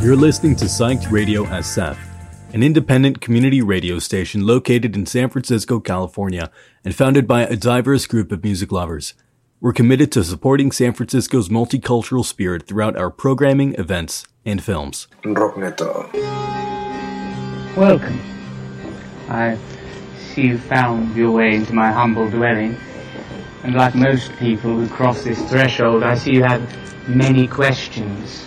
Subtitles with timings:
[0.00, 1.98] You're listening to Psyched Radio SF,
[2.54, 6.52] an independent community radio station located in San Francisco, California,
[6.84, 9.14] and founded by a diverse group of music lovers.
[9.60, 15.08] We're committed to supporting San Francisco's multicultural spirit throughout our programming, events, and films.
[15.24, 16.12] Rockneto.
[17.76, 18.20] Welcome.
[19.28, 19.58] I
[20.16, 22.76] see you found your way into my humble dwelling.
[23.64, 26.62] And like most people who cross this threshold, I see you have
[27.08, 28.46] many questions.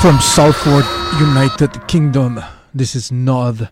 [0.00, 0.86] From Southward
[1.20, 2.40] United Kingdom,
[2.74, 3.68] this is Nod,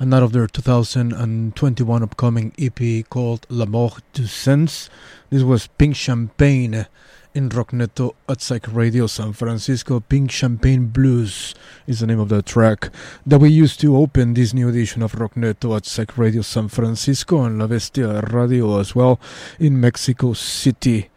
[0.00, 4.88] out of their 2021 upcoming EP called La Mort du Sens.
[5.30, 6.86] This was Pink Champagne
[7.34, 9.98] in Rockneto at Psych Radio San Francisco.
[9.98, 11.52] Pink Champagne Blues
[11.88, 12.90] is the name of the track
[13.26, 17.42] that we used to open this new edition of Rockneto at Psych Radio San Francisco
[17.42, 19.18] and La Bestia Radio as well
[19.58, 21.10] in Mexico City.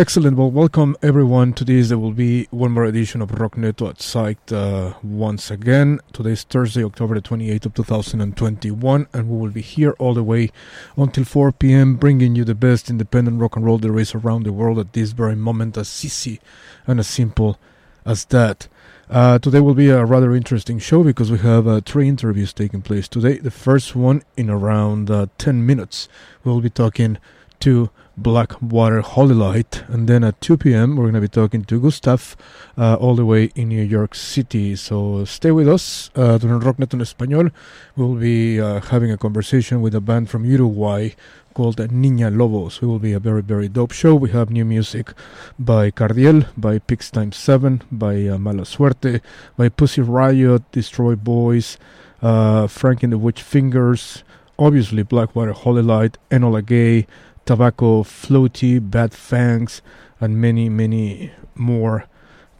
[0.00, 0.38] Excellent.
[0.38, 1.90] Well, welcome everyone to this.
[1.90, 6.00] There will be one more edition of Rock Rockneto at Psyched uh, once again.
[6.14, 10.22] Today is Thursday, October the 28th of 2021, and we will be here all the
[10.22, 10.52] way
[10.96, 14.54] until 4 p.m., bringing you the best independent rock and roll there is around the
[14.54, 16.40] world at this very moment, as easy
[16.86, 17.60] and as simple
[18.06, 18.68] as that.
[19.10, 22.80] Uh, today will be a rather interesting show because we have uh, three interviews taking
[22.80, 23.36] place today.
[23.36, 26.08] The first one in around uh, 10 minutes.
[26.42, 27.18] We'll be talking
[27.58, 29.88] to Blackwater Holylight.
[29.88, 32.36] And then at 2 p.m., we're going to be talking to Gustaf
[32.76, 34.76] uh, all the way in New York City.
[34.76, 36.10] So stay with us.
[36.14, 37.52] Uh, during Rocknet en Español,
[37.96, 41.10] we'll be uh, having a conversation with a band from Uruguay
[41.54, 42.78] called Niña Lobos.
[42.82, 44.14] It will be a very, very dope show.
[44.14, 45.12] We have new music
[45.58, 49.20] by Cardiel, by Pigs Times 7, by uh, Mala Suerte,
[49.56, 51.78] by Pussy Riot, Destroy Boys,
[52.22, 54.22] uh, Frankie and the Witch Fingers,
[54.58, 57.06] obviously Blackwater Holylight, Enola Gay,
[57.50, 59.82] Tobacco Floaty, Bad Fangs,
[60.20, 62.04] and many, many more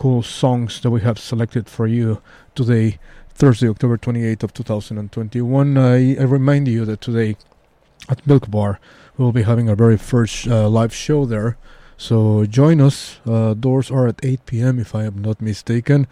[0.00, 2.20] cool songs that we have selected for you
[2.56, 2.98] today,
[3.32, 5.78] Thursday, October 28th of 2021.
[5.78, 7.36] I, I remind you that today
[8.08, 8.80] at Milk Bar
[9.16, 11.56] we'll be having our very first uh, live show there.
[11.96, 13.20] So join us.
[13.24, 14.80] Uh, doors are at 8 p.m.
[14.80, 16.08] if I am not mistaken.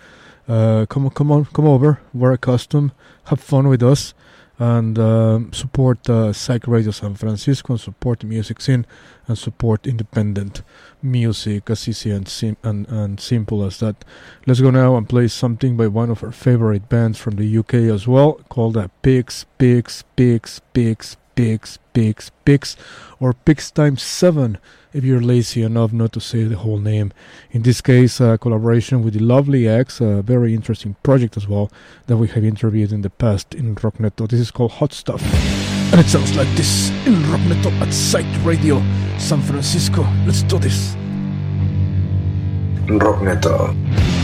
[0.46, 2.00] Uh, come come on, come over.
[2.14, 2.92] Wear a costume.
[3.24, 4.14] Have fun with us
[4.58, 8.86] and uh, support uh, Psych Radio San Francisco and support music scene
[9.28, 10.62] and support independent
[11.00, 14.04] music as easy and, sim- and, and simple as that.
[14.46, 17.74] Let's go now and play something by one of our favorite bands from the UK
[17.74, 22.76] as well called uh, Pigs, Pigs, Pigs, Pigs, Pigs, Pigs, Pigs,
[23.20, 24.58] or Pigs times 7
[24.92, 27.12] if you're lazy enough not to say the whole name.
[27.50, 31.70] In this case, a collaboration with the Lovely Eggs, a very interesting project as well
[32.06, 34.28] that we have interviewed in the past in Rockneto.
[34.28, 35.22] This is called Hot Stuff,
[35.92, 38.82] and it sounds like this in Rockneto at Psych Radio
[39.18, 40.06] San Francisco.
[40.26, 40.94] Let's do this.
[42.86, 44.17] Rockneto.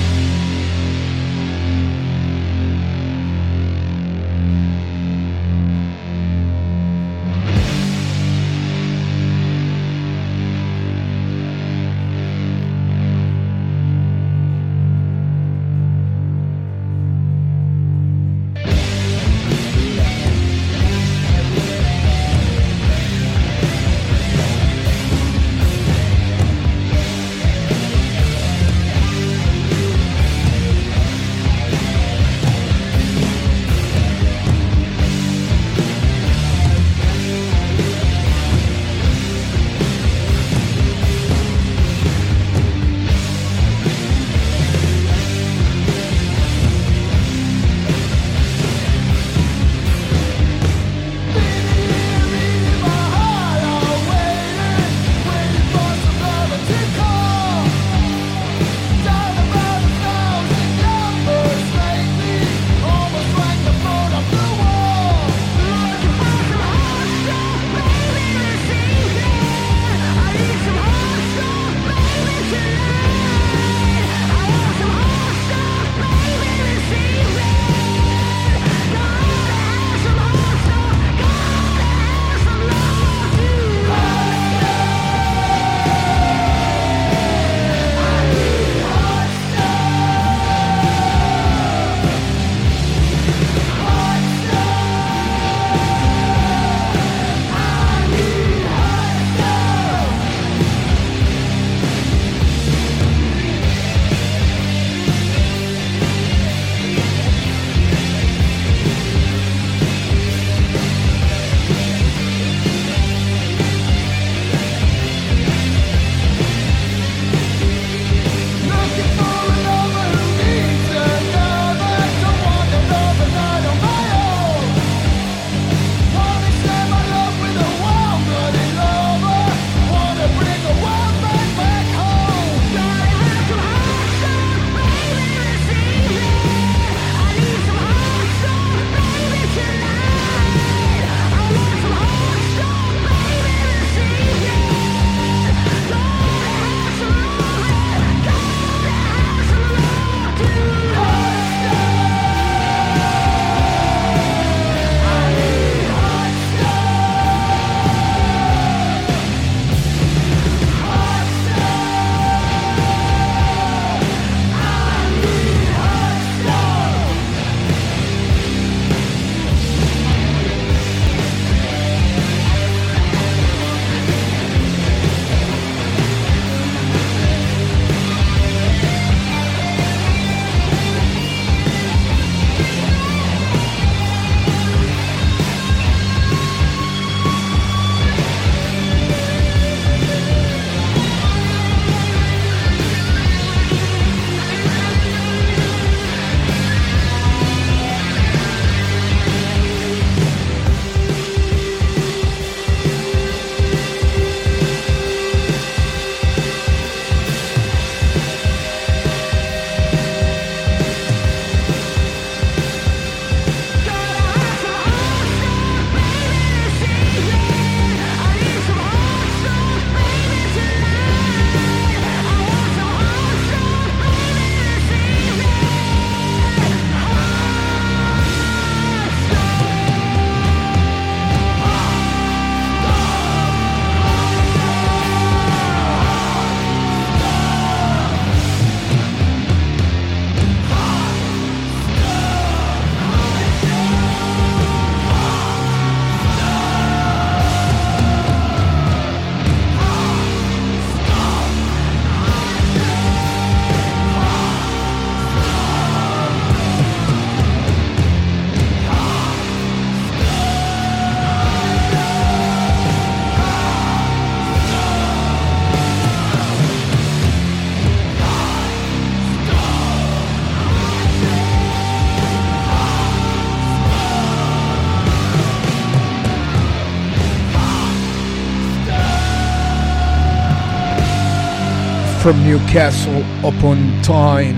[282.24, 284.56] From Newcastle upon Tyne.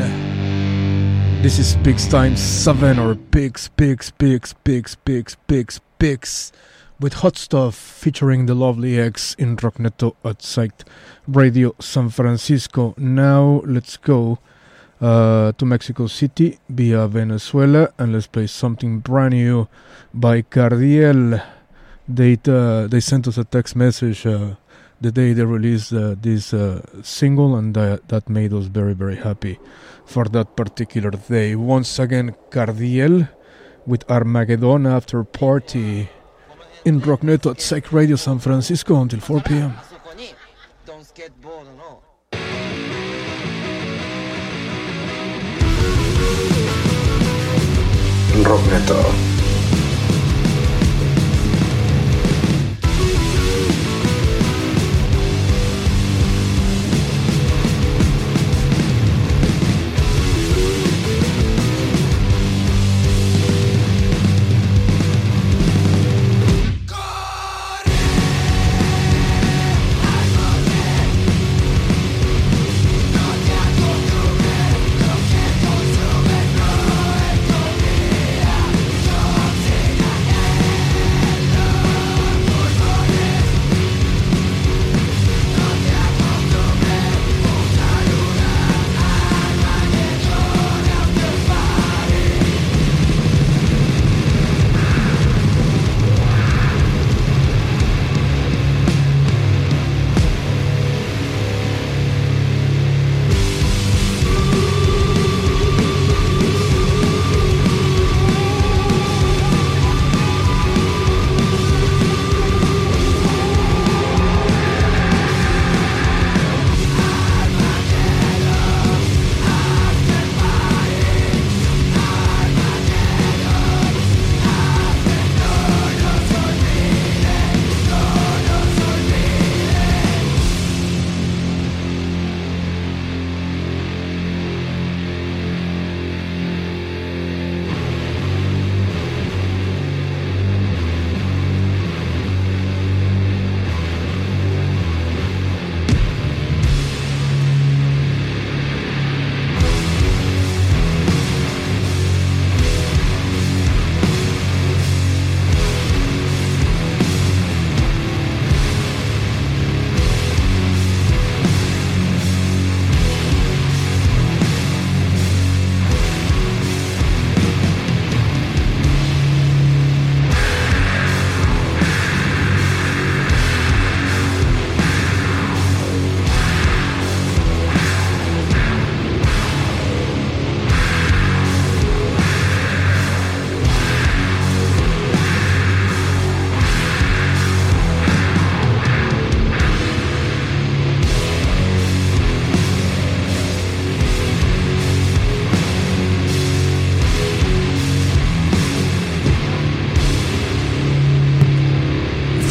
[1.42, 6.52] This is Pigs Time 7 or Pigs, Pigs, Pigs, Pigs, Pigs, Pigs, Pigs
[7.00, 10.84] with Hot Stuff featuring the lovely Eggs in Rockneto at Psych
[11.26, 12.94] Radio San Francisco.
[12.98, 14.38] Now let's go
[15.00, 19.66] uh, to Mexico City via Venezuela and let's play something brand new
[20.14, 21.42] by Cardiel.
[22.08, 24.24] They, uh, they sent us a text message.
[24.24, 24.54] Uh,
[25.00, 29.16] the day they released uh, this uh, single, and that, that made us very, very
[29.16, 29.58] happy
[30.04, 31.54] for that particular day.
[31.54, 33.28] Once again, Cardiel
[33.86, 36.08] with Armageddon After Party
[36.84, 39.74] in Rocknet at Psych Radio San Francisco until 4 p.m.
[48.42, 49.35] Rockneto.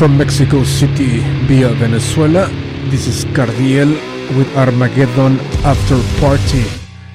[0.05, 2.47] From Mexico City via Venezuela.
[2.91, 3.89] This is Cardiel
[4.37, 6.63] with Armageddon After Party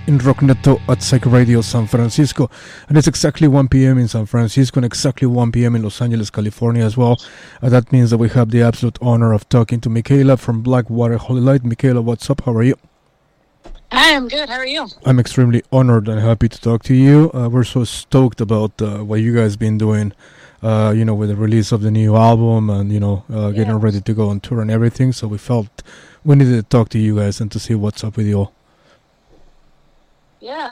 [0.09, 2.51] in Rockneto at Psych Radio San Francisco.
[2.89, 3.97] And it's exactly 1 p.m.
[3.99, 5.77] in San Francisco and exactly 1 p.m.
[5.77, 7.17] in Los Angeles, California as well.
[7.63, 11.17] Uh, that means that we have the absolute honor of talking to Michaela from Blackwater
[11.17, 11.63] Holylight.
[11.63, 12.41] Michaela, what's up?
[12.41, 12.77] How are you?
[13.93, 14.49] Hi, I'm good.
[14.49, 14.89] How are you?
[15.07, 17.31] I'm extremely honored and happy to talk to you.
[17.33, 20.13] Uh, we're so stoked about uh, what you guys been doing
[20.63, 23.75] uh, you know, with the release of the new album and you know, uh, getting
[23.75, 23.79] yeah.
[23.81, 25.13] ready to go on tour and everything.
[25.13, 25.83] So we felt
[26.25, 28.53] we needed to talk to you guys and to see what's up with you all.
[30.41, 30.71] Yeah,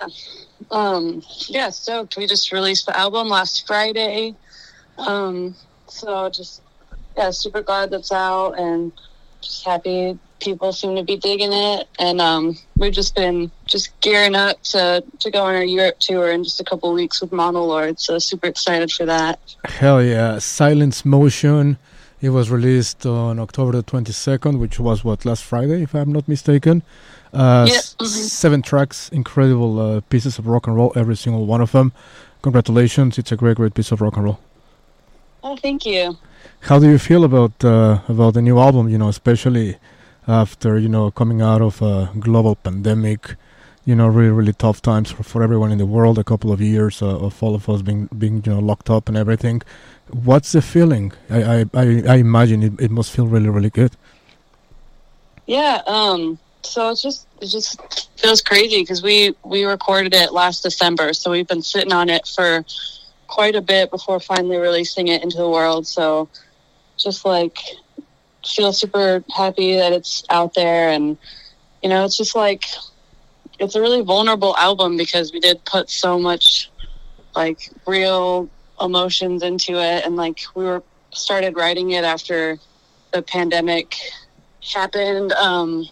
[0.71, 1.71] um, yeah.
[1.71, 2.16] Stoked.
[2.16, 4.35] We just released the album last Friday.
[4.99, 5.54] Um,
[5.87, 6.62] so just
[7.16, 8.92] yeah, super glad that's out and
[9.40, 14.35] just happy people seem to be digging it, and um, we've just been just gearing
[14.35, 17.99] up to to go on our Europe tour in just a couple weeks with Monolord.
[17.99, 19.38] So super excited for that.
[19.64, 20.38] Hell yeah!
[20.38, 21.78] Silence Motion.
[22.21, 26.12] It was released on October the twenty second, which was what last Friday, if I'm
[26.12, 26.83] not mistaken.
[27.33, 27.83] Uh, yep.
[27.83, 28.07] mm-hmm.
[28.07, 31.92] Seven tracks, incredible uh, pieces of rock and roll, every single one of them.
[32.42, 33.18] Congratulations!
[33.18, 34.40] It's a great, great piece of rock and roll.
[35.45, 36.16] Oh, thank you.
[36.61, 38.88] How do you feel about uh, about the new album?
[38.88, 39.76] You know, especially
[40.28, 43.35] after you know coming out of a global pandemic
[43.87, 46.61] you know really really tough times for, for everyone in the world a couple of
[46.61, 49.62] years uh, of all of us being being you know locked up and everything.
[50.11, 51.12] What's the feeling?
[51.30, 53.92] I i i, I imagine it, it must feel really really good.
[55.47, 60.62] Yeah um so it's just it just feels crazy because we we recorded it last
[60.62, 62.64] December, so we've been sitting on it for
[63.28, 65.86] quite a bit before finally releasing it into the world.
[65.86, 66.28] So
[66.99, 67.58] just like
[68.47, 71.17] feel super happy that it's out there and
[71.83, 72.65] you know it's just like
[73.59, 76.71] it's a really vulnerable album because we did put so much
[77.35, 78.49] like real
[78.81, 82.59] emotions into it and like we were started writing it after
[83.13, 83.97] the pandemic
[84.73, 85.85] happened um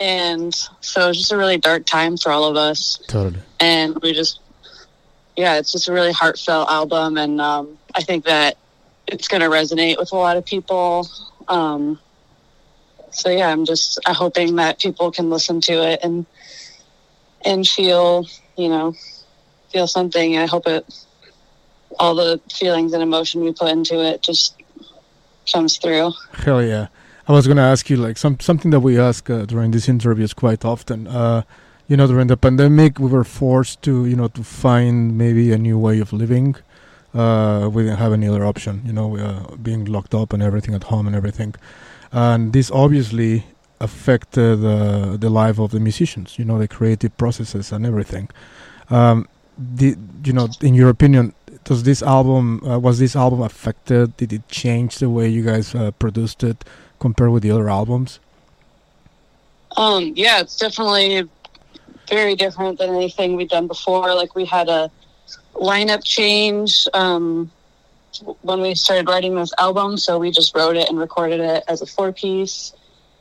[0.00, 3.42] and so it was just a really dark time for all of us Totally.
[3.60, 4.40] and we just
[5.36, 8.56] yeah it's just a really heartfelt album and um, i think that
[9.06, 11.08] it's going to resonate with a lot of people
[11.48, 11.98] um,
[13.10, 16.26] so yeah i'm just i'm hoping that people can listen to it and
[17.44, 18.94] and feel you know
[19.70, 20.84] feel something i hope it
[21.98, 24.54] all the feelings and emotion we put into it just
[25.50, 26.88] comes through Hell yeah.
[27.28, 30.32] I was gonna ask you like some something that we ask uh, during these interviews
[30.32, 31.08] quite often.
[31.08, 31.42] Uh,
[31.88, 35.58] you know, during the pandemic, we were forced to you know to find maybe a
[35.58, 36.54] new way of living.
[37.16, 38.82] Uh, we didn't have any other option.
[38.84, 41.54] You know, uh, being locked up and everything at home and everything,
[42.12, 43.44] and this obviously
[43.80, 46.38] affected uh, the life of the musicians.
[46.38, 48.28] You know, the creative processes and everything.
[48.90, 54.16] Um, the, you know, in your opinion, does this album uh, was this album affected?
[54.16, 56.64] Did it change the way you guys uh, produced it
[57.00, 58.20] compared with the other albums?
[59.76, 61.28] Um, yeah, it's definitely
[62.08, 64.14] very different than anything we've done before.
[64.14, 64.90] Like we had a
[65.54, 67.50] lineup change um,
[68.42, 71.82] when we started writing this album, so we just wrote it and recorded it as
[71.82, 72.72] a four piece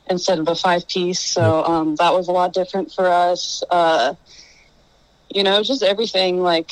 [0.09, 1.19] instead of a five piece.
[1.19, 3.63] So um, that was a lot different for us.
[3.69, 4.15] Uh,
[5.29, 6.71] you know, just everything like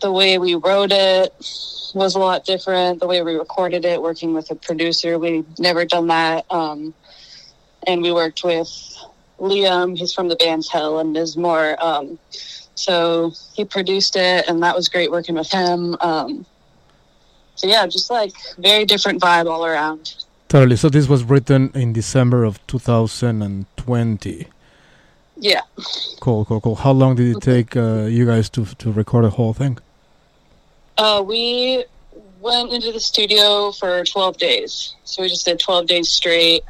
[0.00, 1.32] the way we wrote it
[1.94, 3.00] was a lot different.
[3.00, 6.46] The way we recorded it, working with a producer, we never done that.
[6.50, 6.94] Um,
[7.86, 8.68] and we worked with
[9.38, 9.96] Liam.
[9.96, 11.76] He's from the band's Hell and Mizmor.
[12.80, 15.96] So he produced it, and that was great working with him.
[16.00, 16.46] Um,
[17.54, 20.14] so yeah, just like very different vibe all around.
[20.48, 20.76] Totally.
[20.76, 24.46] So this was written in December of 2020.
[25.36, 25.60] Yeah.
[26.20, 26.74] Cool, cool, cool.
[26.76, 29.78] How long did it take uh, you guys to to record the whole thing?
[30.96, 31.84] Uh, we
[32.40, 34.94] went into the studio for 12 days.
[35.04, 36.62] So we just did 12 days straight.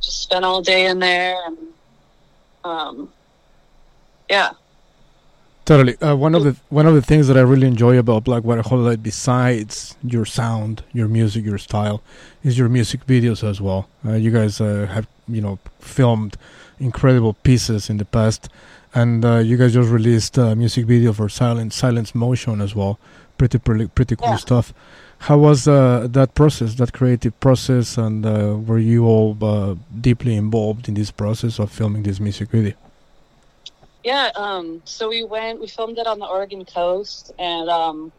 [0.00, 1.36] Just spent all day in there.
[1.46, 1.58] And,
[2.62, 3.12] um,
[4.28, 4.50] yeah.
[5.70, 5.96] Totally.
[6.02, 9.04] Uh, one of the one of the things that I really enjoy about Blackwater Holylight,
[9.04, 12.02] besides your sound, your music, your style,
[12.42, 13.88] is your music videos as well.
[14.04, 16.36] Uh, you guys uh, have you know filmed
[16.80, 18.48] incredible pieces in the past,
[18.96, 22.98] and uh, you guys just released a music video for Silent Silence Motion as well.
[23.38, 24.38] Pretty pretty pretty cool Yeah.
[24.38, 24.74] stuff.
[25.28, 30.34] How was uh, that process, that creative process, and uh, were you all uh, deeply
[30.34, 32.74] involved in this process of filming this music video?
[34.02, 34.30] Yeah.
[34.34, 38.12] Um, so we went, we filmed it on the Oregon coast, and um,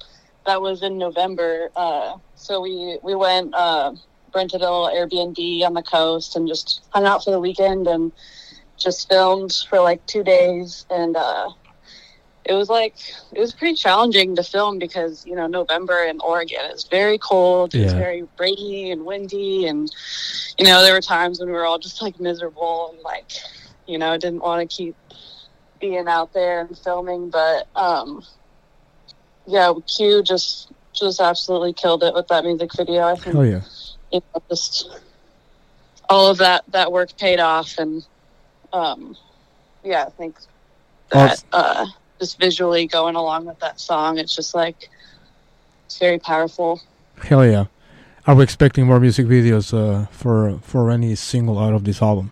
[0.45, 1.69] that was in November.
[1.75, 3.93] Uh, so we, we went, uh,
[4.33, 8.11] rented a little Airbnb on the coast and just hung out for the weekend and
[8.77, 10.85] just filmed for like two days.
[10.89, 11.49] And uh,
[12.45, 12.95] it was like,
[13.33, 17.75] it was pretty challenging to film because, you know, November in Oregon is very cold,
[17.75, 19.67] it's very rainy and windy.
[19.67, 19.91] And,
[20.57, 23.31] you know, there were times when we were all just like miserable and like,
[23.87, 24.95] you know, didn't want to keep
[25.81, 28.23] being out there and filming, but um,
[29.47, 33.03] yeah, Q just just absolutely killed it with that music video.
[33.07, 33.61] I think Oh yeah.
[34.11, 34.89] you know, just
[36.09, 38.05] all of that that work paid off, and
[38.71, 39.17] um,
[39.83, 40.37] yeah, I think
[41.09, 41.85] that uh,
[42.19, 44.89] just visually going along with that song, it's just like
[45.85, 46.79] it's very powerful.
[47.21, 47.65] Hell yeah.
[48.27, 52.31] Are we expecting more music videos uh, for for any single out of this album?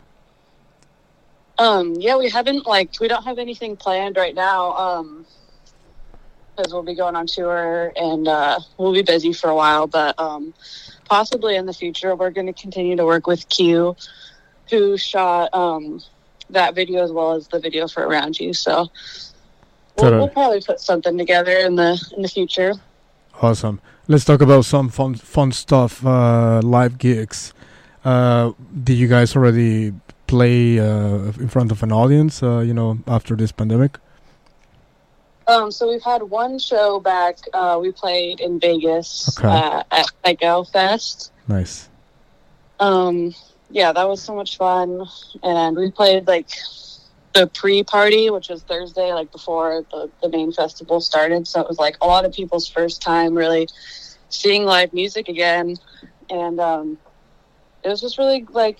[1.60, 4.72] Um, yeah, we haven't like we don't have anything planned right now.
[4.74, 5.26] Um,
[6.60, 9.88] because we'll be going on tour and uh, we'll be busy for a while.
[9.88, 10.54] But um,
[11.06, 13.96] possibly in the future, we're going to continue to work with Q,
[14.70, 16.02] who shot um
[16.50, 18.54] that video as well as the video for Around You.
[18.54, 18.88] So
[19.98, 22.74] we'll, we'll probably put something together in the in the future.
[23.42, 23.80] Awesome.
[24.08, 26.06] Let's talk about some fun fun stuff.
[26.06, 27.54] Uh, live gigs.
[28.04, 28.52] Uh,
[28.84, 29.94] did you guys already
[30.30, 32.44] play uh, in front of an audience?
[32.44, 33.98] Uh, you know, after this pandemic.
[35.48, 37.38] Um, so we've had one show back.
[37.54, 39.48] Uh, we played in Vegas Okay.
[39.48, 41.32] uh, at Psycho Fest.
[41.48, 41.90] Nice.
[42.80, 43.34] um
[43.72, 44.90] yeah that was so much fun
[45.44, 46.50] and we played like
[47.34, 51.78] the pre-party which was thursday like before the, the main festival started so it was
[51.86, 53.68] like a lot of people's first time really
[54.30, 55.76] seeing live music again
[56.30, 56.98] and um
[57.84, 58.80] it was just really like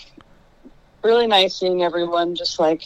[1.04, 2.84] really nice seeing everyone just like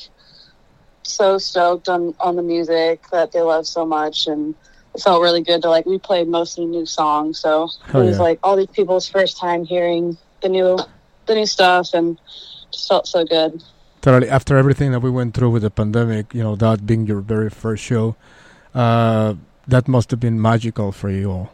[1.03, 4.55] so stoked on on the music that they love so much and
[4.95, 8.17] it felt really good to like we played mostly new songs so Oh, it was
[8.17, 8.23] yeah.
[8.23, 10.77] like all these people's first time hearing the new
[11.25, 12.17] the new stuff and
[12.71, 13.61] just felt so good
[14.01, 14.29] Totally.
[14.29, 17.49] After everything that we went through with the pandemic, you know, that being your very
[17.49, 18.17] first show,
[18.75, 21.49] uh, that must have been magical for you all.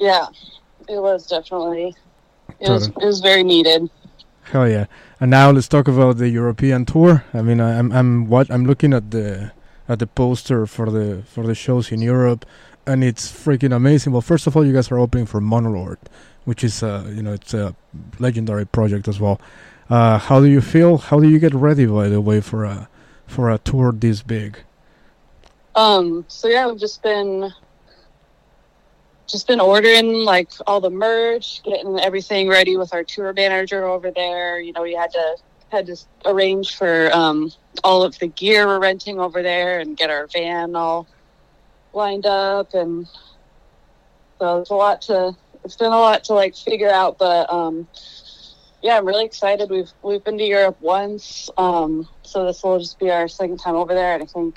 [0.00, 0.26] yeah
[0.88, 1.94] it was definitely
[2.58, 3.88] it was it was very needed
[4.52, 4.86] Hell yeah!
[5.20, 7.24] And now let's talk about the European tour.
[7.32, 9.52] I mean, I- I'm I'm what I'm looking at the
[9.88, 12.44] at the poster for the for the shows in Europe,
[12.86, 14.12] and it's freaking amazing.
[14.12, 15.98] Well, first of all, you guys are opening for Monolord,
[16.44, 17.74] which is uh you know it's a
[18.18, 19.40] legendary project as well.
[19.90, 20.98] Uh, how do you feel?
[20.98, 22.88] How do you get ready, by the way, for a
[23.26, 24.58] for a tour this big?
[25.74, 27.50] Um, so yeah, we've just been
[29.28, 34.10] just been ordering like all the merch, getting everything ready with our tour manager over
[34.10, 34.60] there.
[34.60, 35.36] You know, we had to
[35.70, 37.50] had to arrange for um
[37.82, 41.08] all of the gear we're renting over there and get our van all
[41.92, 42.74] lined up.
[42.74, 43.06] And
[44.38, 45.32] so it's a lot to
[45.64, 47.18] it's been a lot to like figure out.
[47.18, 47.88] But um
[48.82, 49.70] yeah i'm really excited.
[49.70, 51.50] We've we've been to europe once.
[51.56, 54.14] Um so this will just be our second time over there.
[54.14, 54.56] And i think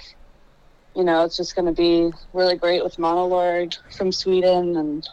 [0.98, 4.76] you know, it's just going to be really great with Monolord from Sweden.
[4.76, 5.08] And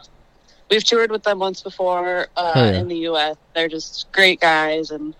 [0.71, 2.79] we've toured with them once before uh, Oh, yeah.
[2.79, 3.37] in the U.S.
[3.53, 5.15] They're just great guys and,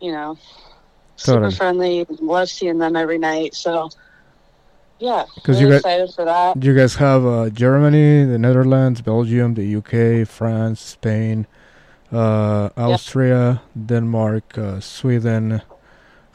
[0.00, 0.36] you know,
[1.16, 1.54] super Totally.
[1.54, 2.06] friendly.
[2.20, 3.54] Love seeing them every night.
[3.54, 3.88] So,
[4.98, 6.62] yeah, 'Cause really you got- excited for that.
[6.62, 11.46] You guys have uh, Germany, the Netherlands, Belgium, the UK, France, Spain,
[12.12, 15.62] uh, Austria, Denmark, uh, Sweden.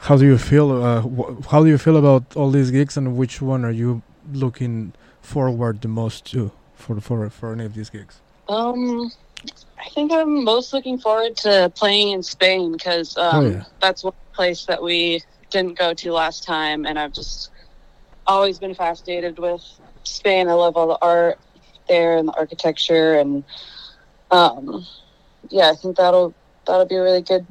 [0.00, 0.70] How do you feel?
[0.82, 4.02] Uh, wh- how do you feel about all these gigs, and which one are you
[4.32, 8.20] looking forward the most to for for for any of these gigs?
[8.48, 9.10] Um,
[9.78, 13.64] I think I'm most looking forward to playing in Spain because um, Oh, yeah.
[13.80, 17.50] that's one place that we didn't go to last time, and I've just
[18.26, 19.62] always been fascinated with
[20.04, 20.48] Spain.
[20.48, 21.38] I love all the art
[21.88, 23.44] there and the architecture, and
[24.30, 24.86] um,
[25.50, 26.34] yeah, I think that'll
[26.70, 27.44] that'll be a really good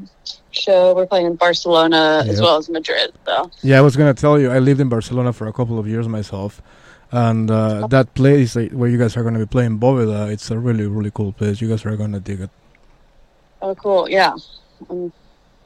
[0.52, 0.96] show.
[0.96, 4.50] We're playing in Barcelona as well as Madrid, so Yeah, I was gonna tell you.
[4.50, 6.62] I lived in Barcelona for a couple of years myself,
[7.12, 10.58] and uh, that place uh, where you guys are gonna be playing Boveda, it's a
[10.58, 11.62] really really cool place.
[11.62, 12.50] You guys are gonna dig it.
[13.62, 14.10] Oh, cool.
[14.10, 14.34] Yeah.
[14.90, 15.12] I'm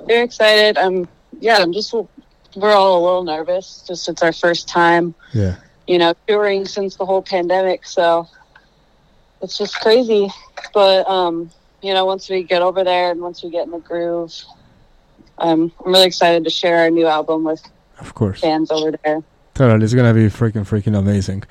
[0.08, 0.78] very excited.
[0.78, 1.08] I'm,
[1.40, 3.84] yeah, I'm just, we're all a little nervous.
[3.88, 5.56] Just it's our first time, Yeah.
[5.86, 7.86] you know, touring since the whole pandemic.
[7.86, 8.28] So
[9.44, 10.28] it's just crazy.
[10.74, 11.52] But, um,
[11.84, 14.34] you know, once we get over there and once we get in the groove,
[15.38, 17.62] um, I'm really excited to share our new album with
[18.00, 18.40] Of course.
[18.40, 19.22] fans over there.
[19.54, 21.44] Totally, it's gonna be freaking freaking amazing.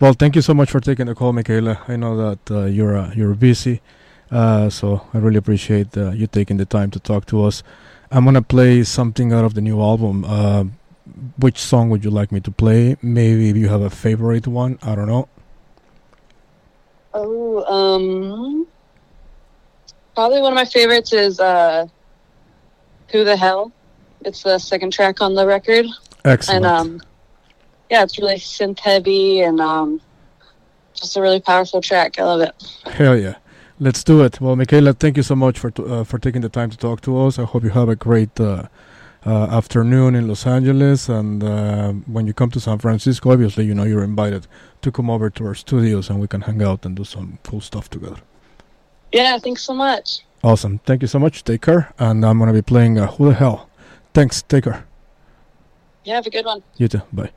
[0.00, 1.78] Well, thank you so much for taking the call, Michaela.
[1.88, 3.82] I know that uh, you're uh, you're busy,
[4.30, 7.62] uh, so I really appreciate uh, you taking the time to talk to us.
[8.10, 10.24] I'm gonna play something out of the new album.
[10.24, 10.64] Uh,
[11.38, 12.96] which song would you like me to play?
[13.02, 14.78] Maybe if you have a favorite one.
[14.82, 15.28] I don't know.
[17.12, 18.66] Oh, um,
[20.14, 21.86] probably one of my favorites is, uh,
[23.10, 23.72] Who the Hell?
[24.24, 25.86] It's the second track on the record.
[26.24, 26.66] Excellent.
[26.66, 27.02] and um
[27.90, 29.98] yeah it's really synth heavy and um
[30.92, 32.54] just a really powerful track i love it
[32.92, 33.36] Hell yeah.
[33.82, 34.38] Let's do it.
[34.42, 37.00] Well, Michaela, thank you so much for t- uh, for taking the time to talk
[37.00, 37.38] to us.
[37.38, 38.64] I hope you have a great uh,
[39.24, 43.74] uh, afternoon in Los Angeles, and uh, when you come to San Francisco, obviously, you
[43.74, 44.46] know you're invited
[44.82, 47.62] to come over to our studios, and we can hang out and do some cool
[47.62, 48.20] stuff together.
[49.12, 50.78] Yeah thanks so much Awesome.
[50.86, 51.44] Thank you so much.
[51.44, 53.68] Take care, and I'm gonna be playing uh, Who the Hell.
[54.14, 54.40] Thanks.
[54.42, 54.86] Take care.
[56.04, 57.02] yeah have a good one You too.
[57.12, 57.30] Bye.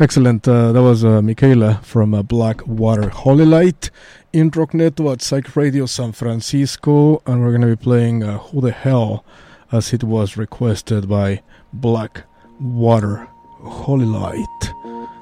[0.00, 0.46] Excellent.
[0.46, 3.90] Uh, that was uh, Michaela from uh, Blackwater Holylight
[4.32, 8.60] in Rockneto at Psych Radio San Francisco, and we're going to be playing uh, Who
[8.60, 9.24] the Hell
[9.72, 13.28] as it was requested by Blackwater
[13.62, 14.75] Holylight.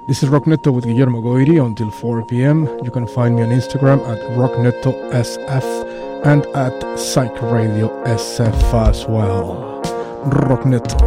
[0.06, 2.68] This is Rockneto with Guillermo Goiri until 4 p.m.
[2.84, 9.80] You can find me on Instagram at RocknetoSF and at Psych Radio SF as well.
[10.26, 11.00] Rockneto.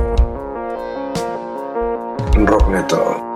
[2.34, 3.27] Rockneto.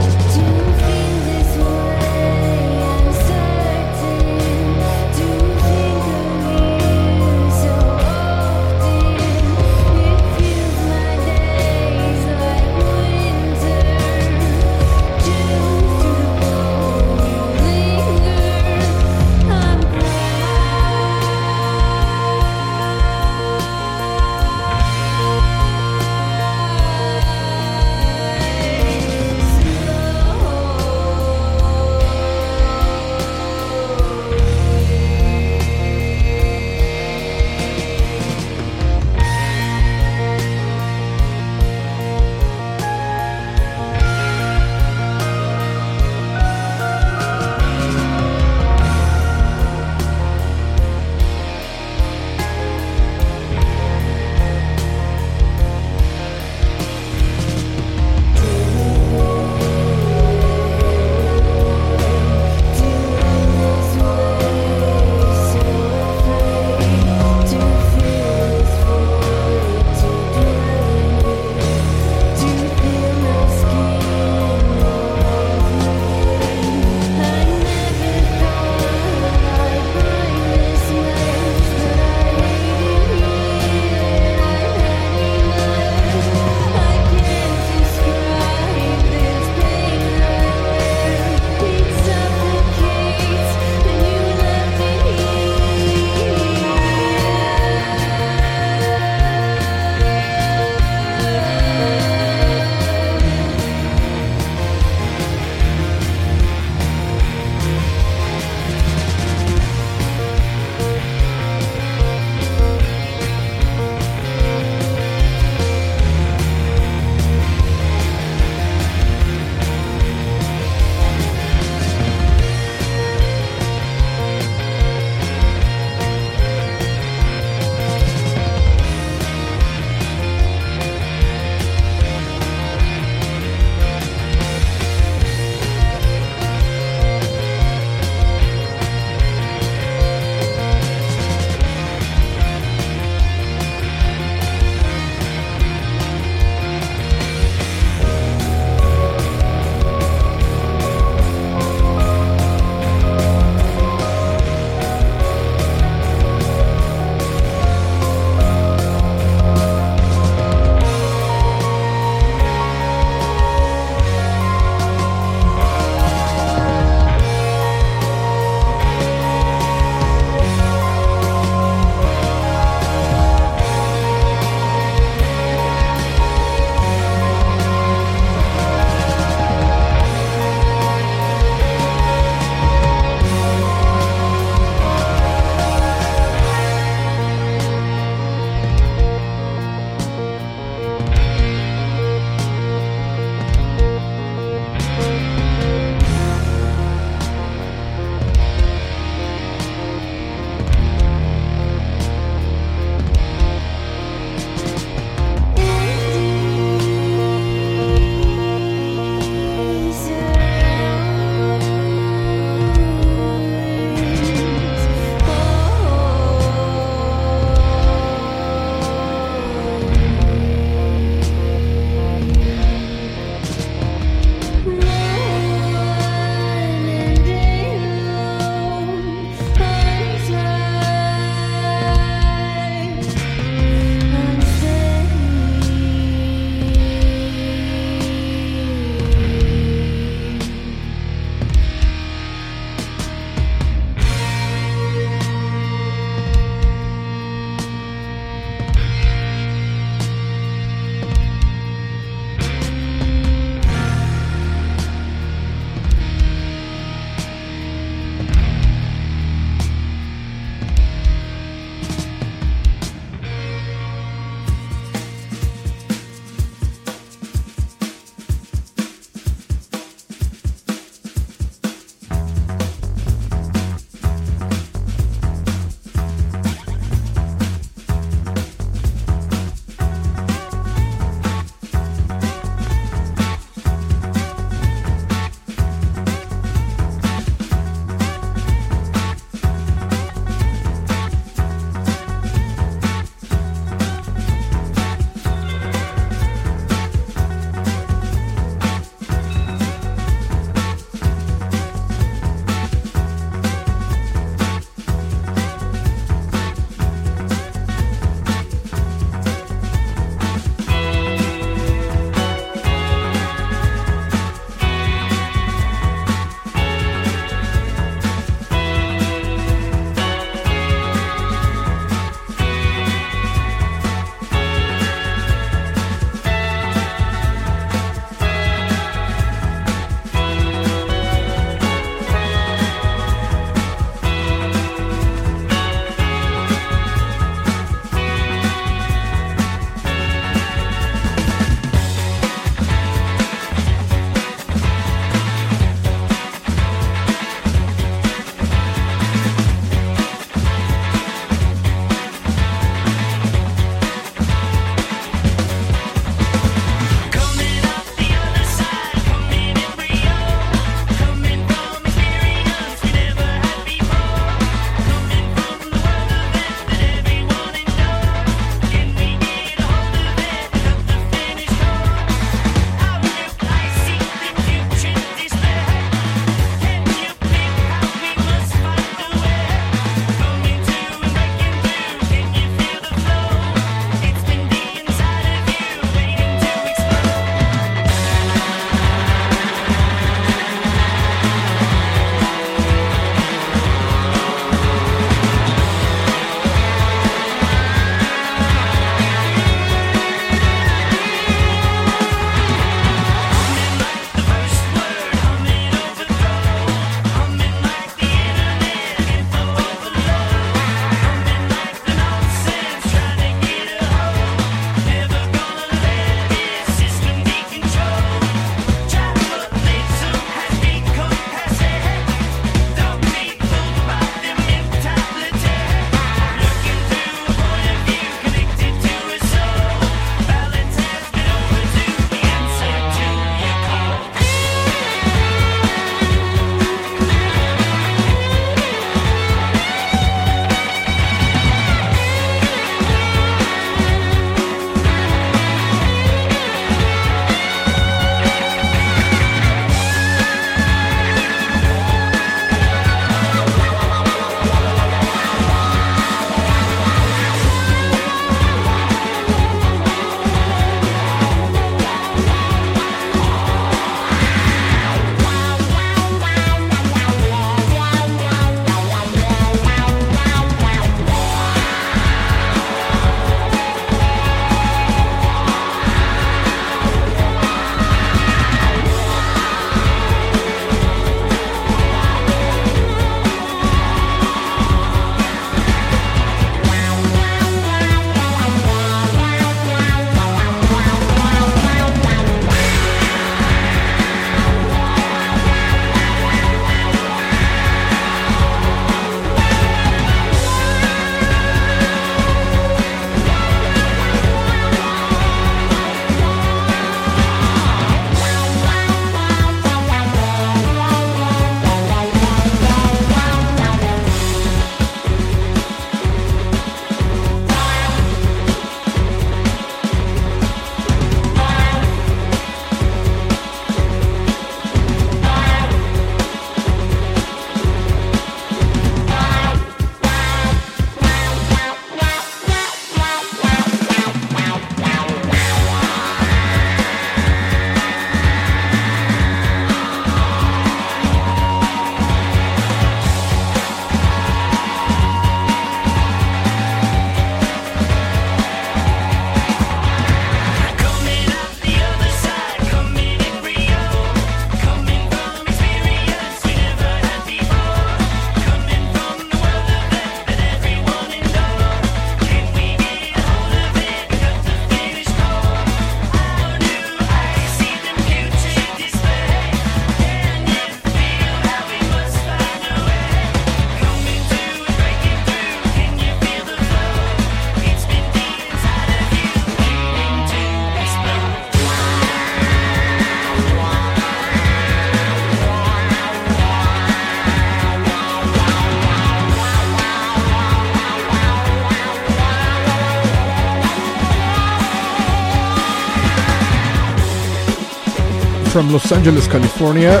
[598.58, 600.00] From Los Angeles, California.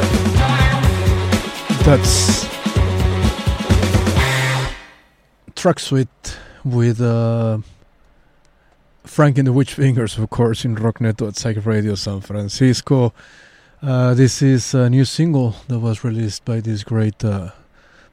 [1.84, 2.44] That's
[5.54, 7.58] track suite with uh,
[9.04, 13.14] Frankie and the Witch Fingers, of course, in Rockneto at Psych Radio San Francisco.
[13.80, 17.50] Uh, this is a new single that was released by this great uh,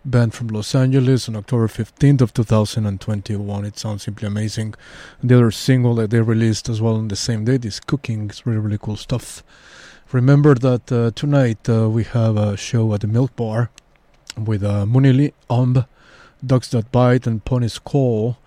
[0.06, 3.66] band from Los Angeles on October 15th of 2021.
[3.66, 4.76] It sounds simply amazing.
[5.24, 8.30] The other single that they released as well on the same day is Cooking.
[8.30, 9.42] It's really, really cool stuff.
[10.16, 13.70] Remember that uh, tonight uh, we have a show at the Milk Bar
[14.38, 15.86] with uh, Munili, Umb,
[16.40, 18.38] Dogs That Bite, and Pony's Call.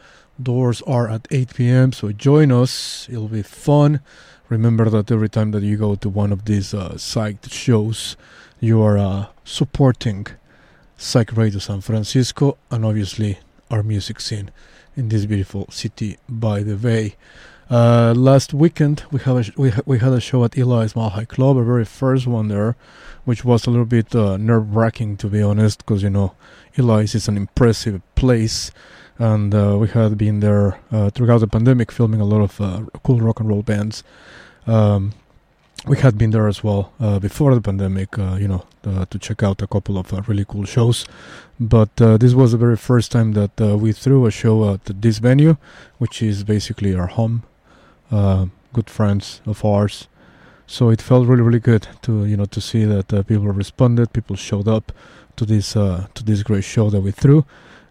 [0.43, 3.07] Doors are at 8 p.m., so join us.
[3.11, 4.01] It'll be fun.
[4.49, 8.17] Remember that every time that you go to one of these uh, psyched shows,
[8.61, 10.27] you are uh, supporting
[10.97, 13.41] Psych Radio San Francisco and obviously
[13.71, 14.51] our music scene
[14.97, 17.15] in this beautiful city by the bay.
[17.71, 21.11] Uh, last weekend we have a, we ha- we had a show at Eli's Mile
[21.11, 22.77] High Club, a very first one there,
[23.27, 26.33] which was a little bit uh, nerve wracking to be honest, because you know
[26.79, 28.71] Eli's is an impressive place,
[29.19, 32.85] and uh, we had been there uh, throughout the pandemic, filming a lot of uh,
[33.03, 34.03] cool rock and roll bands.
[34.67, 35.13] Um,
[35.87, 39.63] we had been there as well uh, before the pandemic, you know, to check out
[39.63, 41.07] a couple of really cool shows.
[41.61, 45.57] But this was the very first time that we threw a show at this venue,
[45.99, 47.45] which is basically our home
[48.11, 50.09] uh, good friends of ours.
[50.67, 54.13] So it felt really, really good to you know to see that uh, people responded,
[54.13, 54.93] people showed up
[55.37, 57.45] to this uh, to this great show that we threw,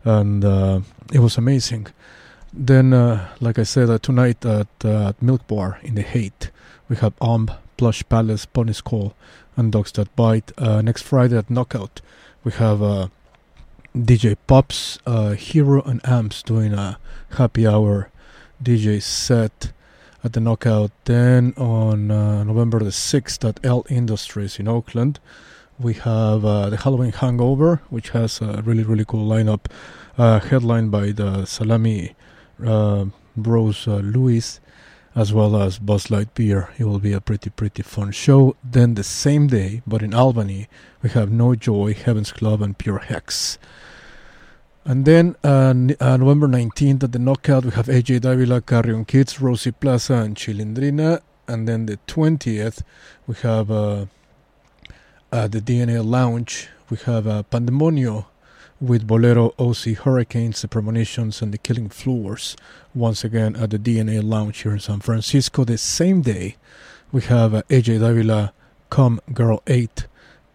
[0.04, 1.88] and uh, it was amazing.
[2.54, 6.50] Then, uh, like I said, uh, tonight at, at Milk Bar in the Haight,
[6.88, 9.14] we have Umb, Plush Palace, Pony's Call,
[9.56, 10.52] and Dogs That Bite.
[10.60, 12.02] next Friday at Knockout,
[12.44, 13.10] we have
[13.96, 15.00] DJ Pops,
[15.38, 16.98] Hero, and Amps doing a
[17.32, 18.10] happy hour
[18.64, 19.72] DJ set
[20.28, 20.92] at the knockout.
[21.06, 25.22] Then on uh, November the 6th at L Industries in Oakland,
[25.80, 29.68] we have uh, the Halloween Hangover, which has a really, really cool lineup,
[30.18, 32.14] uh, headlined by the Salami
[32.66, 33.06] uh,
[33.38, 34.60] Bros uh, Louis,
[35.16, 36.70] as well as Buzz Beer.
[36.78, 38.58] It will be a pretty, pretty fun show.
[38.62, 40.68] Then the same day, but in Albany,
[41.02, 43.58] we have No Joy, Heaven's Club, and Pure Hex.
[44.88, 49.42] And then uh, uh, November 19th at the Knockout, we have AJ Davila, Carrion Kids,
[49.42, 51.20] Rosie Plaza, and Chilindrina.
[51.46, 52.84] And then the 20th,
[53.28, 54.06] we have uh,
[55.30, 58.28] uh, the DNA Lounge, we have uh, Pandemonio
[58.80, 62.56] with Bolero, OC, Hurricanes, the Premonitions, and the Killing Floors.
[62.96, 65.66] Once again at the DNA Lounge here in San Francisco.
[65.66, 66.56] The same day,
[67.12, 68.54] we have uh, AJ Davila,
[68.90, 70.08] Come Girl 8,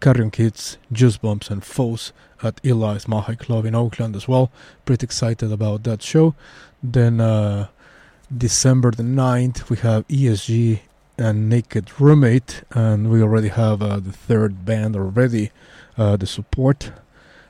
[0.03, 2.11] Carrion Kids, Juice Bumps, and Foes
[2.43, 4.51] at Eli's High Club in Oakland as well.
[4.83, 6.35] Pretty excited about that show.
[6.83, 7.67] Then uh,
[8.37, 10.81] December the 9th, we have ESG
[11.17, 15.51] and Naked Roommate, and we already have uh, the third band already,
[15.97, 16.91] uh, the support.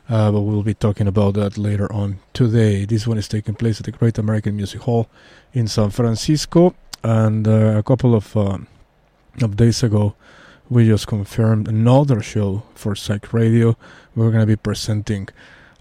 [0.07, 2.85] Uh, but we'll be talking about that later on today.
[2.85, 5.09] This one is taking place at the Great American Music Hall
[5.53, 8.67] in San Francisco, and uh, a couple of um,
[9.41, 10.13] of days ago,
[10.73, 13.77] we just confirmed another show for Psych Radio.
[14.15, 15.29] We're going to be presenting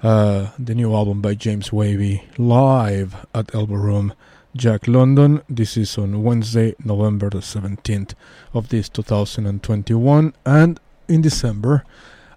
[0.02, 4.12] uh, the new album by James Wavy live at Elbow Room,
[4.54, 5.40] Jack London.
[5.48, 8.12] This is on Wednesday, November the 17th
[8.52, 10.34] of this 2021.
[10.44, 10.78] And
[11.08, 11.84] in December,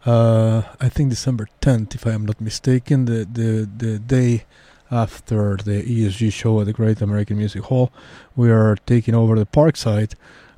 [0.05, 4.45] uh, I think December 10th, if I am not mistaken, the, the, the day
[4.89, 7.91] after the ESG show at the Great American Music Hall,
[8.33, 10.13] we are taking over the Parkside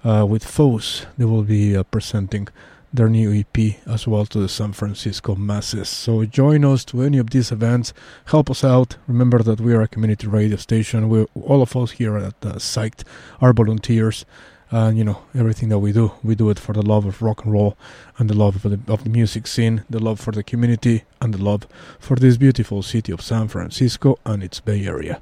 [0.07, 1.05] uh, with Foes.
[1.17, 2.47] They will be uh, presenting
[2.93, 5.89] their new EP as well to the San Francisco masses.
[5.89, 7.93] So join us to any of these events.
[8.25, 8.95] Help us out.
[9.07, 11.09] Remember that we are a community radio station.
[11.09, 13.03] We all of us here at uh, Psyched
[13.41, 14.25] are volunteers.
[14.69, 17.45] And you know everything that we do, we do it for the love of rock
[17.45, 17.77] and roll,
[18.17, 21.33] and the love of the, of the music scene, the love for the community, and
[21.33, 21.65] the love
[21.99, 25.21] for this beautiful city of San Francisco and its Bay Area.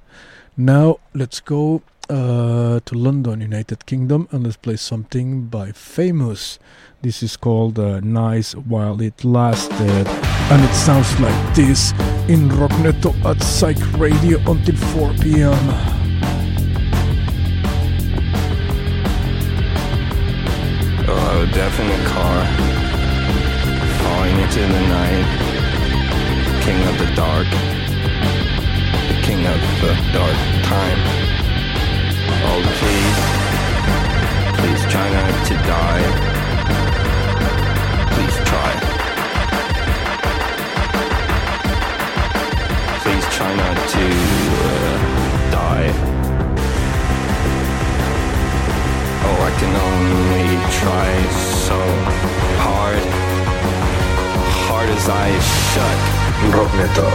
[0.57, 6.59] Now let's go uh, to London, United Kingdom, and let's play something by Famous.
[7.01, 11.91] This is called uh, Nice While It Lasted, and it sounds like this
[12.27, 15.53] in Rockneto at Psych Radio until 4 p.m.
[21.07, 22.45] Oh, death in the car,
[24.01, 25.27] falling into the night,
[26.63, 27.47] king of the dark,
[29.09, 31.44] the king of the dark time.
[32.27, 33.19] Oh, please.
[34.59, 36.05] Please try not to die.
[38.13, 38.71] Please try.
[43.03, 44.97] Please try not to uh,
[45.51, 45.89] die.
[49.27, 50.47] Oh, I can only
[50.81, 51.09] try
[51.65, 51.79] so
[52.65, 53.03] hard
[54.67, 55.97] Hard as I shut.
[56.33, 56.53] shook.
[56.55, 57.07] Rockneto.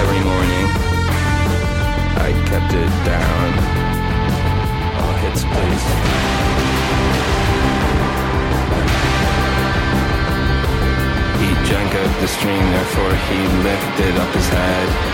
[0.00, 0.66] Every morning,
[2.22, 3.48] I kept it down.
[5.00, 5.84] All hits, please.
[11.40, 15.09] He drank up the stream, therefore he lifted up his head.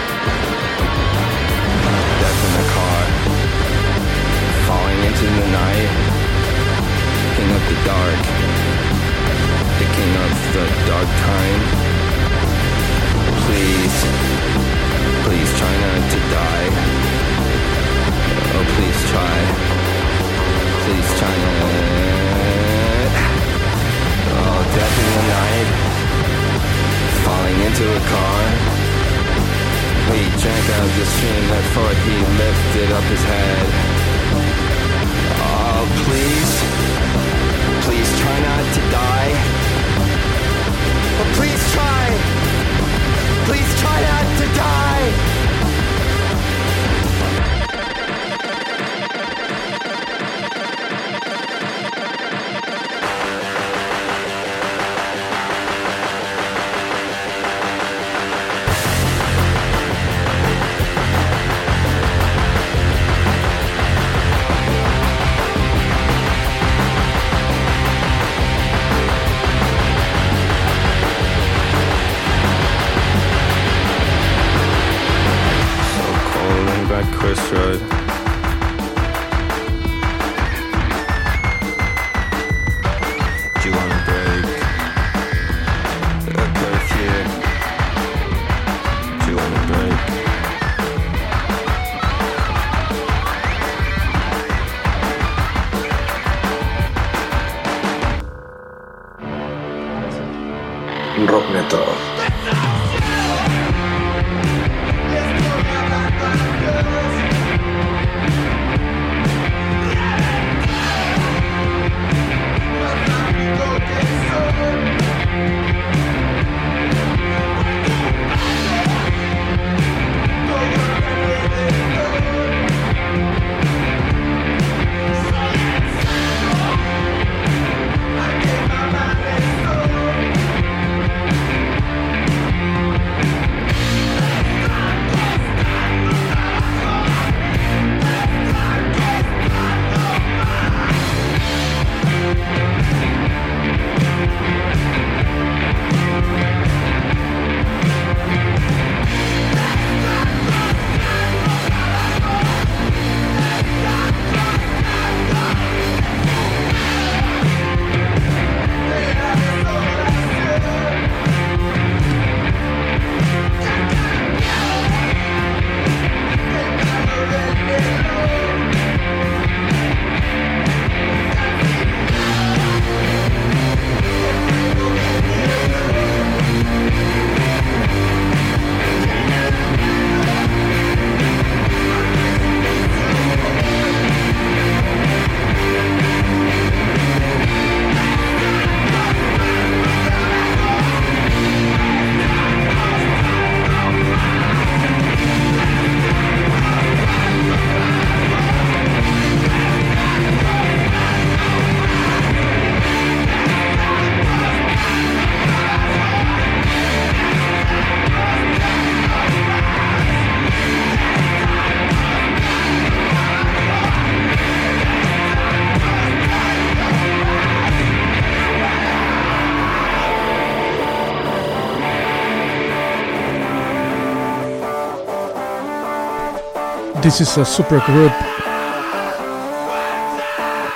[227.07, 228.11] This is a super group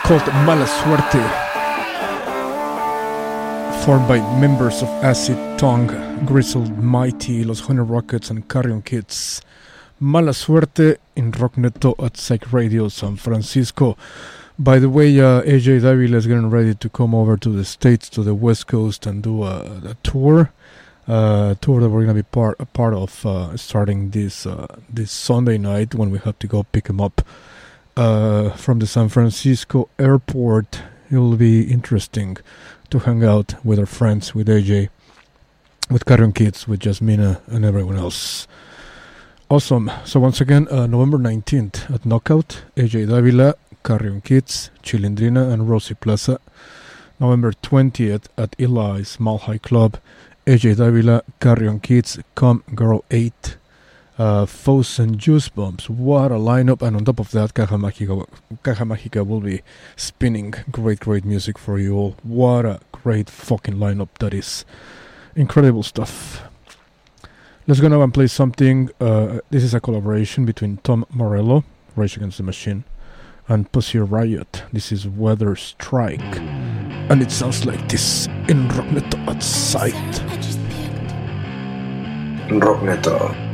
[0.05, 1.25] called Mala Suerte,
[3.85, 5.89] formed by members of Acid Tongue,
[6.25, 9.43] Grizzled Mighty, Los Honey Rockets, and Carrion Kids.
[9.99, 13.97] Mala Suerte in Rockneto at Psych Radio San Francisco.
[14.57, 18.09] By the way, uh, AJ Davila is getting ready to come over to the States,
[18.11, 20.53] to the West Coast, and do a, a tour.
[21.09, 25.11] Uh, tour that we're gonna be part a part of uh, starting this uh, this
[25.11, 27.23] Sunday night when we have to go pick him up
[27.97, 30.83] uh, from the San Francisco airport.
[31.11, 32.37] It will be interesting
[32.91, 34.89] to hang out with our friends, with AJ,
[35.91, 38.47] with Carrion Kids, with Jasmina, and everyone else.
[39.49, 39.91] Awesome.
[40.05, 45.95] So once again, uh, November 19th at Knockout, AJ Davila, Carrion Kids, Chilindrina, and Rosie
[45.95, 46.39] Plaza.
[47.19, 49.99] November 20th at Eli's Mile High Club.
[50.51, 53.57] AJ Davila, Carrion Kids, Come Girl 8,
[54.19, 55.89] uh, Foes and Juice Bombs.
[55.89, 56.83] What a lineup!
[56.83, 58.27] And on top of that, Caja Mágica,
[58.65, 59.63] Caja Mágica will be
[59.95, 62.17] spinning great, great music for you all.
[62.25, 64.65] What a great fucking lineup that is!
[65.37, 66.43] Incredible stuff.
[67.69, 68.91] Let's go now and play something.
[69.01, 71.63] Uh, this is a collaboration between Tom Morello,
[71.95, 72.83] Rage Against the Machine,
[73.47, 74.65] and Pussy Riot.
[74.73, 76.39] This is Weather Strike.
[77.09, 80.30] And it sounds like this in Rockneto outside.
[82.59, 83.50] Rockneto.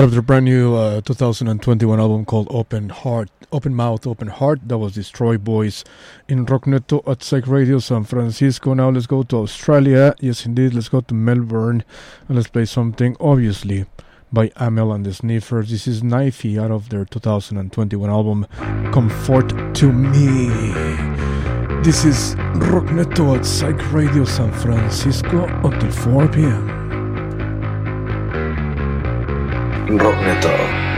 [0.00, 4.60] Out of their brand new uh, 2021 album called Open Heart, Open Mouth, Open Heart,
[4.66, 5.84] that was Destroy Boys
[6.26, 8.72] in Rockneto at Psych Radio San Francisco.
[8.72, 10.14] Now let's go to Australia.
[10.18, 11.84] Yes, indeed, let's go to Melbourne
[12.26, 13.84] and let's play something, obviously,
[14.32, 15.68] by Amyl and the Sniffers.
[15.68, 18.46] This is Knifey out of their 2021 album
[18.94, 20.48] Comfort to Me.
[21.82, 22.36] This is
[22.72, 26.79] Rockneto at Psych Radio San Francisco until 4 p.m.
[29.98, 30.89] Rockneto.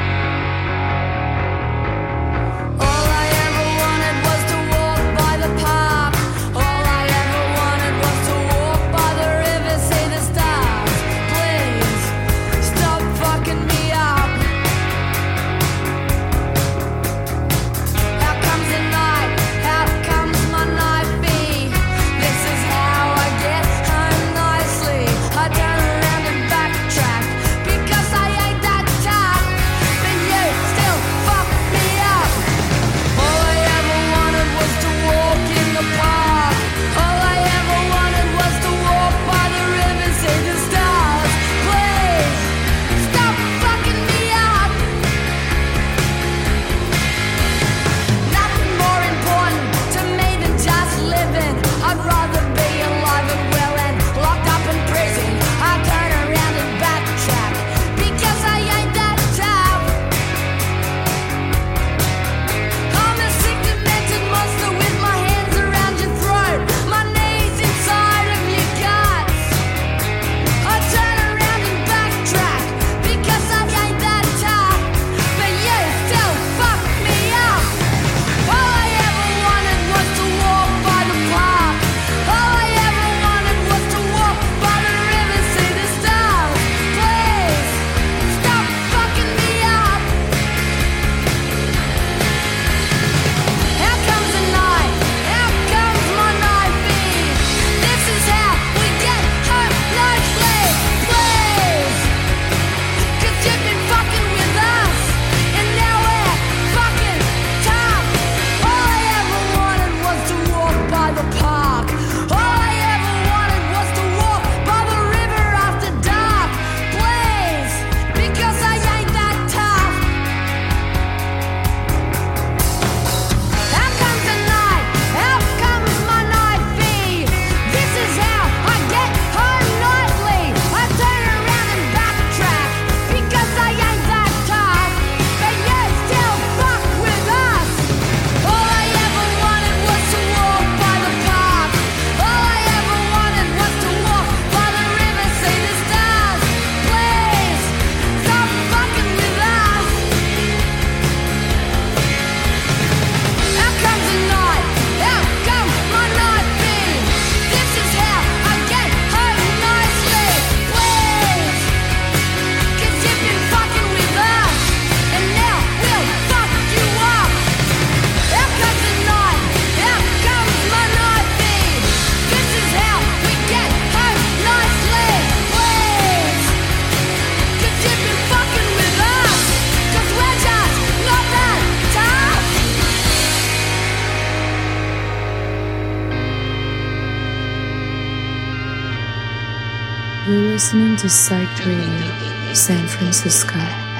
[191.02, 193.91] To Psyched Radio, San Francisco.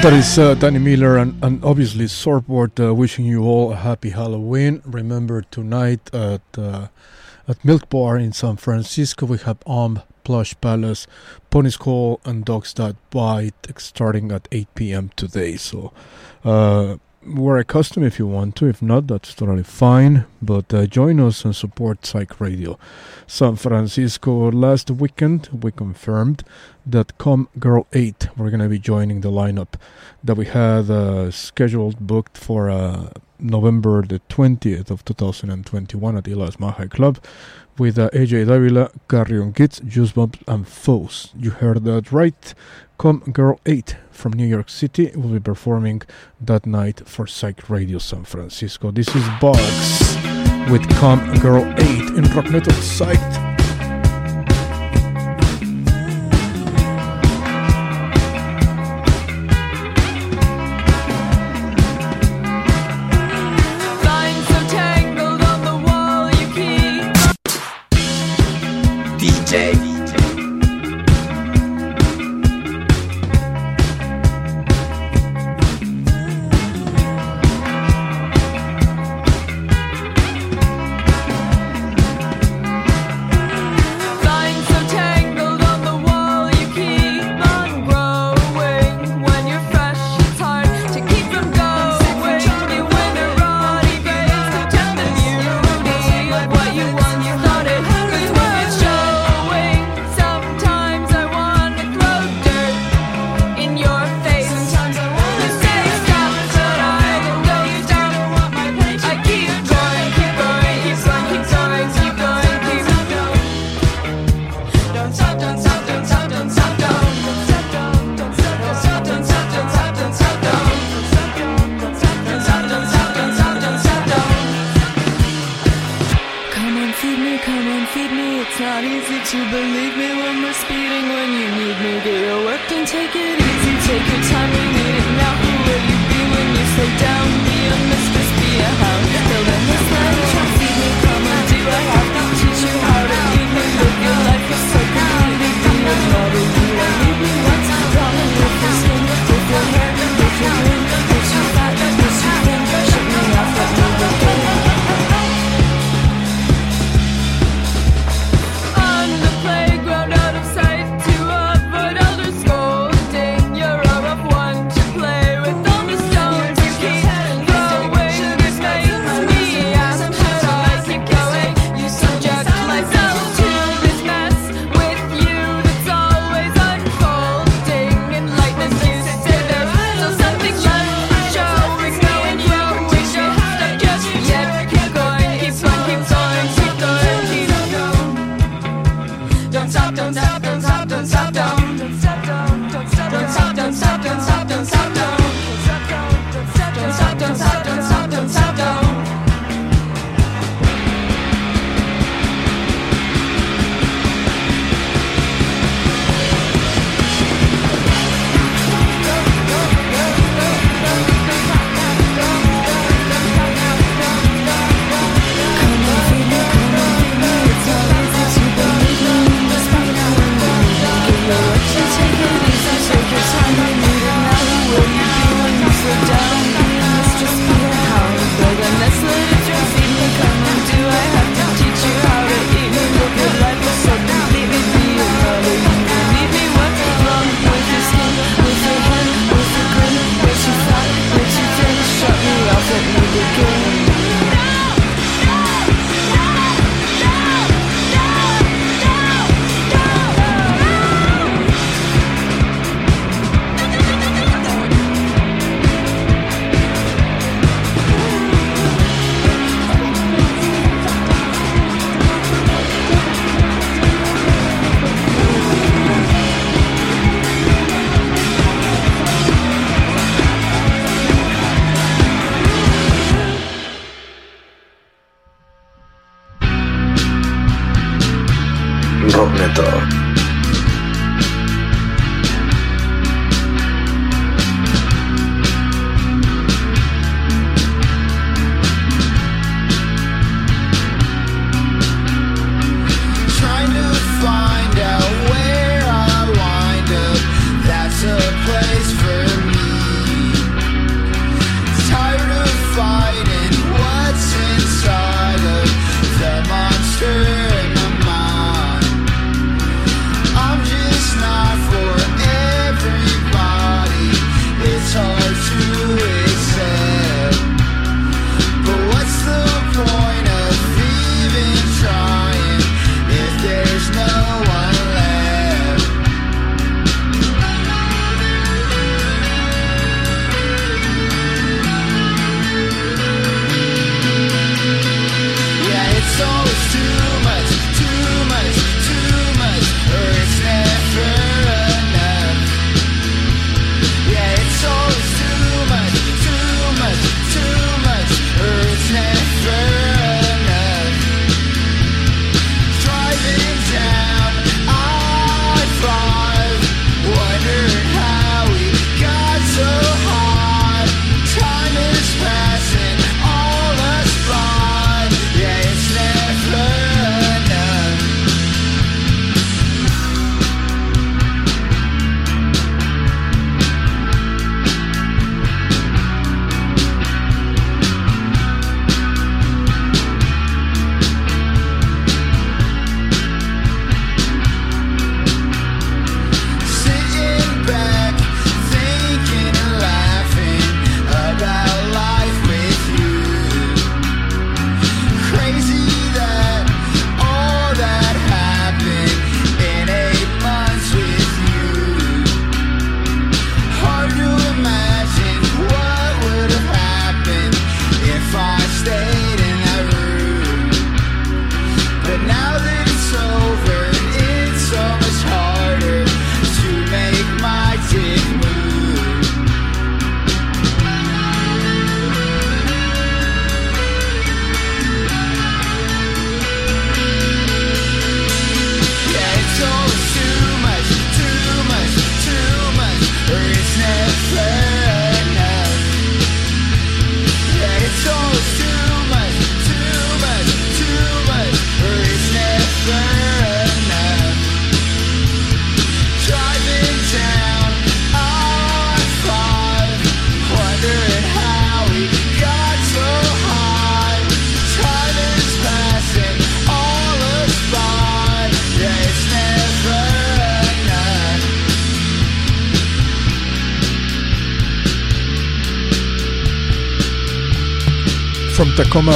[0.00, 4.10] That is uh, Danny Miller and, and obviously Swordboard uh, wishing you all a happy
[4.10, 4.80] Halloween.
[4.84, 6.86] Remember tonight at uh,
[7.48, 11.08] at Milk Bar in San Francisco we have Arm Plush Palace,
[11.50, 15.10] Pony's Call and Dogs That Bite starting at 8 p.m.
[15.16, 15.56] today.
[15.56, 15.92] So
[16.44, 18.68] uh, wear a costume if you want to.
[18.68, 20.26] If not, that's totally fine.
[20.40, 22.78] But uh, join us and support Psych Radio.
[23.26, 26.44] San Francisco last weekend we confirmed
[26.86, 29.74] that Come Girl 8 we're going to be joining the lineup
[30.24, 36.58] that we had uh, scheduled booked for uh, November the 20th of 2021 at Eli's
[36.58, 37.18] Mile High Club
[37.78, 40.12] with uh, AJ Davila, Carrion Kids, Juice
[40.46, 41.32] and Foes.
[41.36, 42.54] You heard that right.
[42.98, 46.02] Come Girl 8 from New York City will be performing
[46.40, 48.90] that night for Psych Radio San Francisco.
[48.90, 50.16] This is Bugs
[50.68, 53.47] with Cumgirl8 in Rockneto Psyched.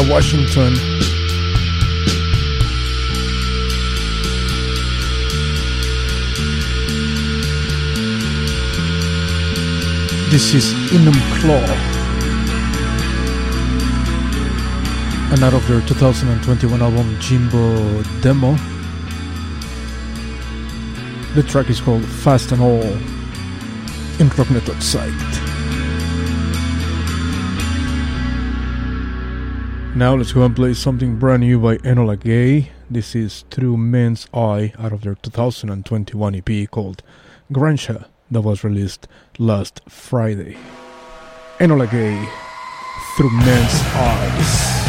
[0.09, 0.75] Washington.
[10.31, 11.93] This is Inum Claw.
[15.33, 18.55] And out of their 2021 album Jimbo Demo,
[21.35, 22.83] the track is called Fast and All
[24.21, 24.69] in Rocknet
[30.03, 32.73] Now let's go and play something brand new by Enola Gay.
[32.91, 37.05] This is Through Men's Eye out of their 2021 EP called
[37.53, 39.07] Gransha that was released
[39.39, 40.57] last Friday.
[41.61, 42.29] Enola Gay,
[43.17, 44.82] Through Men's Eyes.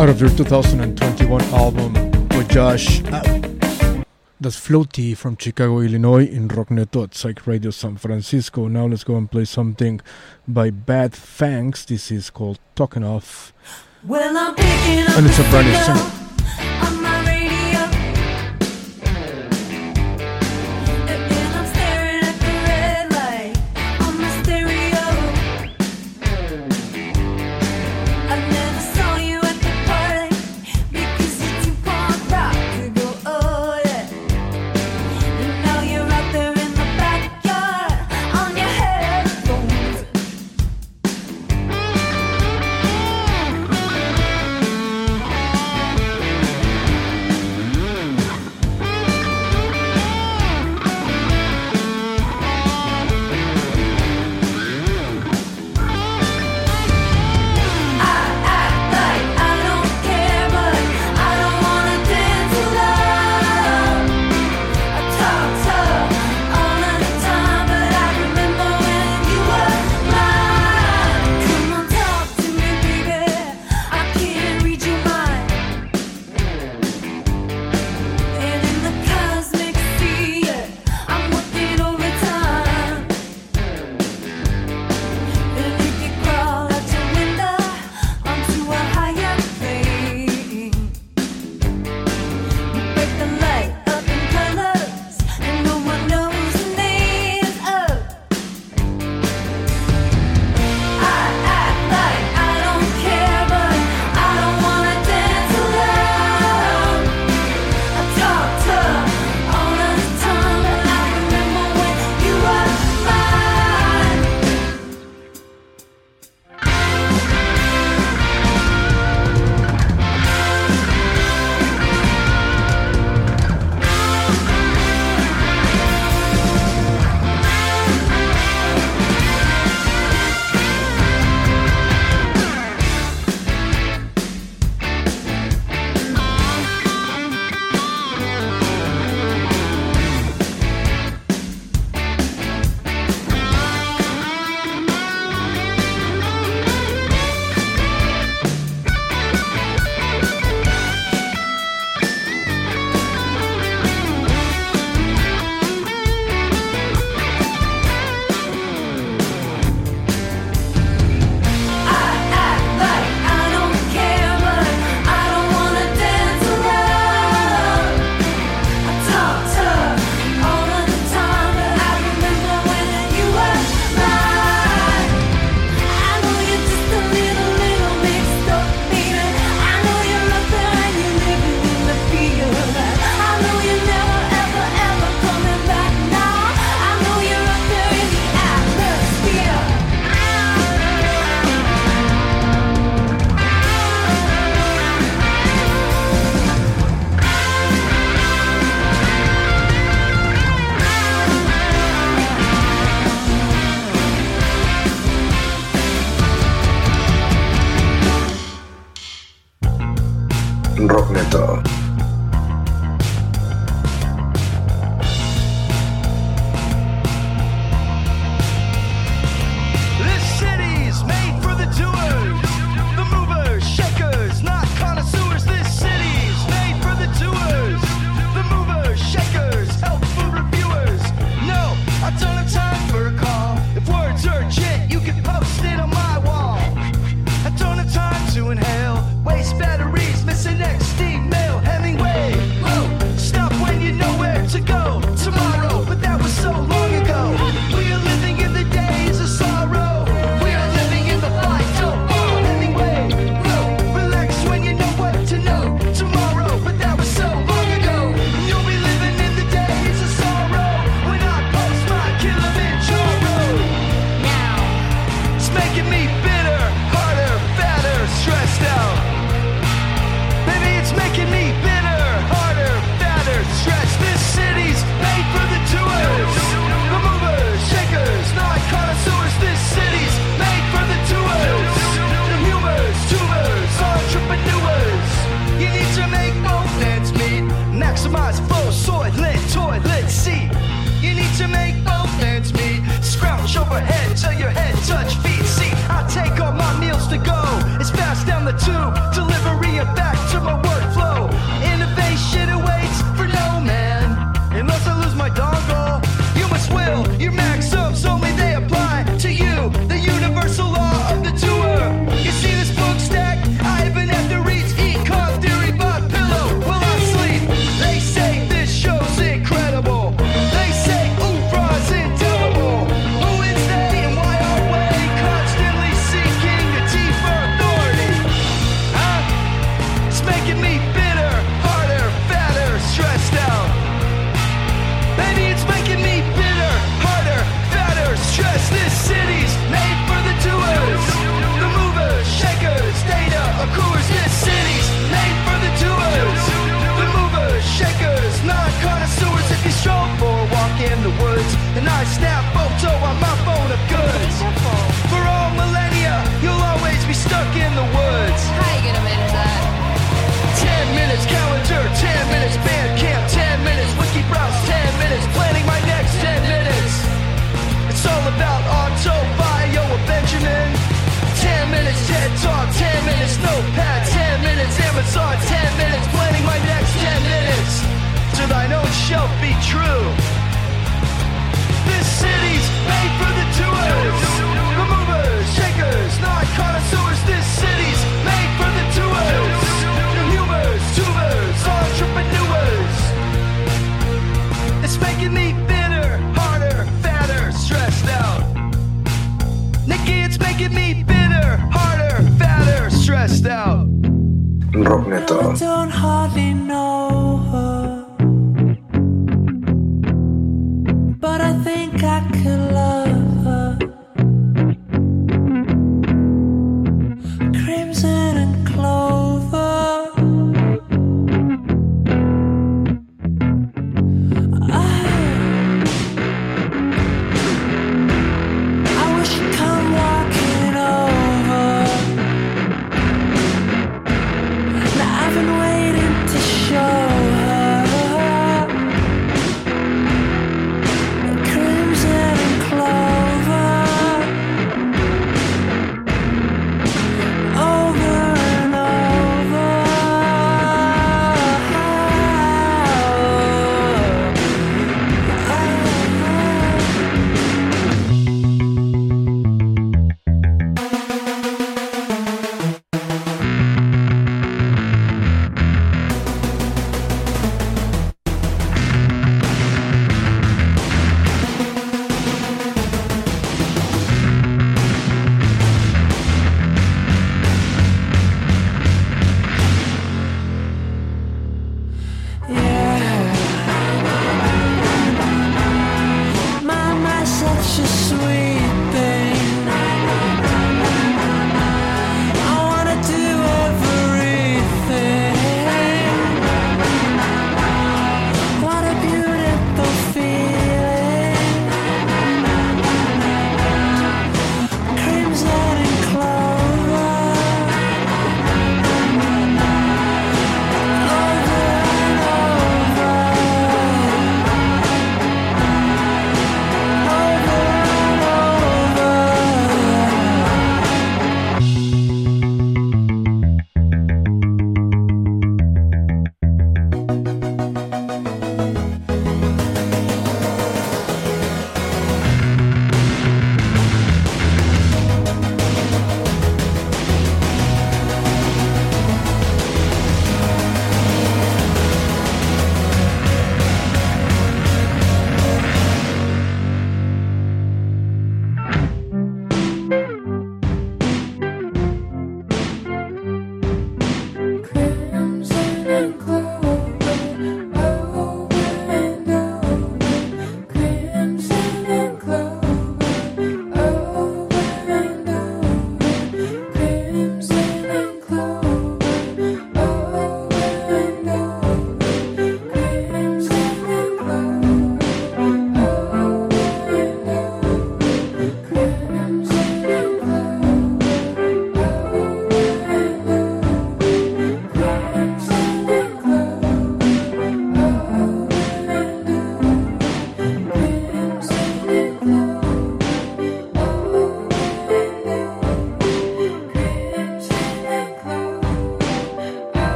[0.00, 1.92] Out of their 2021 album
[2.30, 2.80] Voyage Out.
[4.40, 8.66] That's Floatie from Chicago, Illinois in Rock Neto at Psych Radio San Francisco.
[8.66, 10.00] Now let's go and play something
[10.48, 11.84] by Bad Fangs.
[11.84, 13.52] This is called Talking Off.
[14.02, 16.19] Well, I'm picking up And it's a brand new the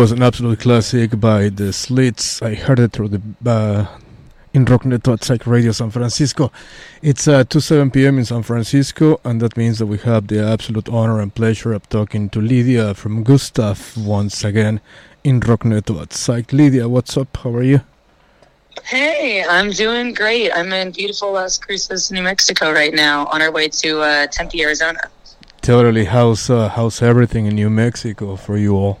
[0.00, 2.40] was an absolute classic by the Slits.
[2.40, 3.86] I heard it through the uh,
[4.54, 6.50] in Rock Neto at Psych Radio San Francisco.
[7.02, 8.16] It's uh, 2 7 p.m.
[8.16, 11.86] in San Francisco, and that means that we have the absolute honor and pleasure of
[11.90, 14.80] talking to Lydia from Gustaf once again
[15.22, 16.50] in Rock Neto at Psych.
[16.50, 17.36] Lydia, what's up?
[17.36, 17.82] How are you?
[18.84, 20.50] Hey, I'm doing great.
[20.50, 24.62] I'm in beautiful Las Cruces, New Mexico right now, on our way to uh, Tempe,
[24.62, 25.00] Arizona.
[25.60, 26.06] Totally.
[26.06, 28.98] How's uh, how's everything in New Mexico for you all?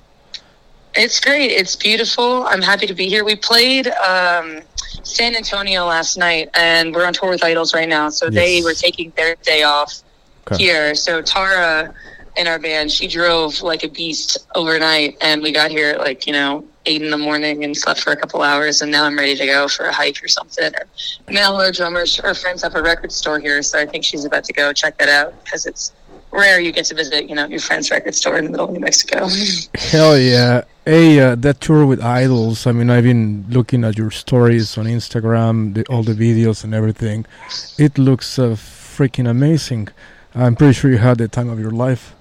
[0.94, 1.52] It's great.
[1.52, 2.44] It's beautiful.
[2.46, 3.24] I'm happy to be here.
[3.24, 4.60] We played um,
[5.02, 8.08] San Antonio last night, and we're on tour with IDLES right now.
[8.08, 10.02] So they were taking their day off
[10.50, 10.64] Okay.
[10.64, 10.94] here.
[10.94, 11.94] So Tarra
[12.36, 16.26] in our band, she drove like a beast overnight, and we got here at like
[16.26, 19.16] you know eight in the morning and slept for a couple hours, and now I'm
[19.16, 20.72] ready to go for a hike or something.
[20.74, 20.86] Or
[21.32, 24.44] Mel, our drummer, her friends have a record store here, so I think she's about
[24.44, 25.92] to go check that out because it's
[26.32, 28.72] rare you get to visit you know your friend's record store in the middle of
[28.72, 29.28] New Mexico.
[29.74, 30.64] Hell yeah.
[30.84, 34.86] Hey, uh, that tour with IDLES, I mean, I've been looking at your stories on
[34.86, 37.26] Instagram, the, all the videos and everything.
[37.78, 39.88] It looks uh, freaking amazing.
[40.34, 42.14] I'm pretty sure you had the time of your life.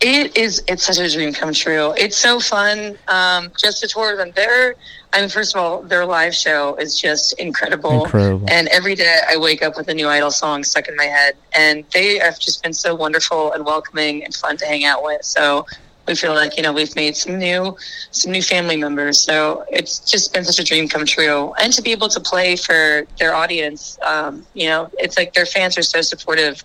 [0.00, 0.62] It is.
[0.66, 1.92] It's such a dream come true.
[1.96, 2.96] It's so fun.
[3.08, 4.32] Um, just to tour them.
[4.34, 4.76] there
[5.12, 8.04] I mean, first of all, their live show is just incredible.
[8.04, 8.46] Incredible.
[8.48, 11.36] And every day I wake up with a new Idol song stuck in my head,
[11.52, 15.24] and they have just been so wonderful and welcoming and fun to hang out with.
[15.24, 15.66] So
[16.06, 17.76] we feel like you know we've made some new,
[18.12, 19.20] some new family members.
[19.20, 22.54] So it's just been such a dream come true, and to be able to play
[22.54, 23.98] for their audience.
[24.02, 26.62] Um, you know, it's like their fans are so supportive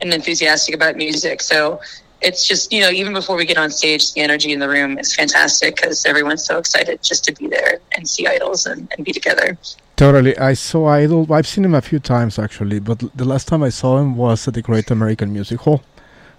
[0.00, 1.42] and enthusiastic about music.
[1.42, 1.80] So
[2.20, 4.98] it's just you know even before we get on stage the energy in the room
[4.98, 9.04] is fantastic because everyone's so excited just to be there and see IDLES and, and
[9.04, 9.56] be together
[9.96, 10.38] Totally.
[10.38, 11.26] I saw Idol.
[11.32, 14.46] I've seen him a few times actually, but the last time I saw him was
[14.46, 15.82] at the Great American Music Hall,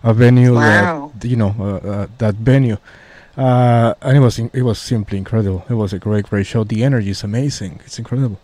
[0.01, 1.11] a venue Wow.
[1.19, 2.77] that you know uh, uh, that venue,
[3.35, 5.65] uh, and it was it was simply incredible.
[5.69, 6.63] It was a great great show.
[6.63, 7.81] The energy is amazing.
[7.85, 8.39] It's incredible.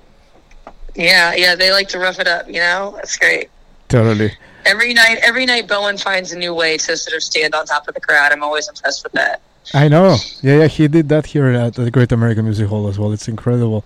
[0.96, 3.50] yeah yeah they like to rough it up you know that's great
[3.88, 4.32] Totally.
[4.66, 7.88] Every night every night bowen finds a new way to sort of stand on top
[7.88, 9.42] of the crowd i'm always impressed with that
[9.74, 10.18] I know.
[10.42, 13.12] Yeah, yeah, he did that here at the Great American Music Hall as well.
[13.12, 13.84] It's incredible.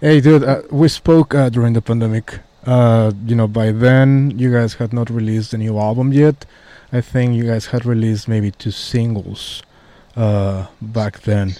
[0.00, 2.40] Hey, dude, uh, we spoke uh, during the pandemic.
[2.66, 6.44] Uh, you know, by then you guys had not released a new album yet.
[6.92, 9.62] I think you guys had released maybe two singles
[10.16, 11.54] uh, back then.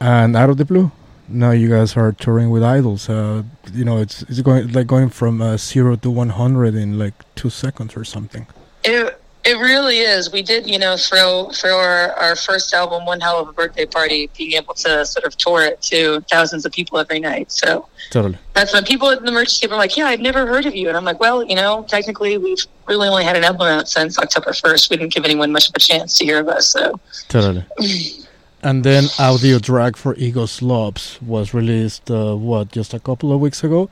[0.00, 0.92] And out of the blue,
[1.28, 3.08] now you guys are touring with IDLES.
[3.08, 3.42] Uh,
[3.72, 7.14] you know, it's it's going like going from uh, zero to one hundred in like
[7.34, 8.46] two seconds or something.
[8.84, 10.32] It it really is.
[10.32, 13.84] We did, you know, throw throw our, our first album one hell of a birthday
[13.84, 17.52] party, being able to sort of tour it to thousands of people every night.
[17.52, 18.38] So Totally.
[18.54, 20.88] that's when people at the merch table are like, "Yeah, I've never heard of you,"
[20.88, 24.18] and I'm like, "Well, you know, technically we've really only had an album out since
[24.18, 24.88] October first.
[24.88, 26.98] We didn't give anyone much of a chance to hear of us." So
[27.28, 27.64] Totally.
[28.64, 33.40] and then audio drag for Ego Slobs was released uh, what just a couple of
[33.40, 33.90] weeks ago.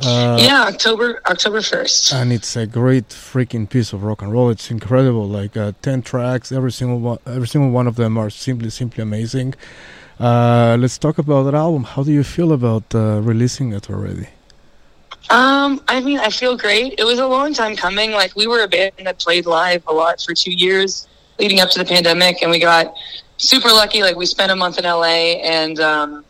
[0.00, 2.12] Uh, yeah, October October first.
[2.12, 4.50] and it's a great freaking piece of rock and roll.
[4.50, 5.26] It's incredible.
[5.28, 9.02] Like uh, ten tracks, every single one, every single one of them are simply, simply
[9.02, 9.54] amazing.
[10.20, 11.84] Uh, let's talk about that album.
[11.84, 14.28] How do you feel about uh, releasing it already?
[15.30, 16.98] Um, I mean, I feel great.
[16.98, 18.10] It was a long time coming.
[18.12, 21.06] Like we were a band that played live a lot for two years
[21.38, 22.94] leading up to the pandemic, and we got
[23.42, 24.02] super lucky.
[24.02, 26.24] Like we spent a month in LA, and um,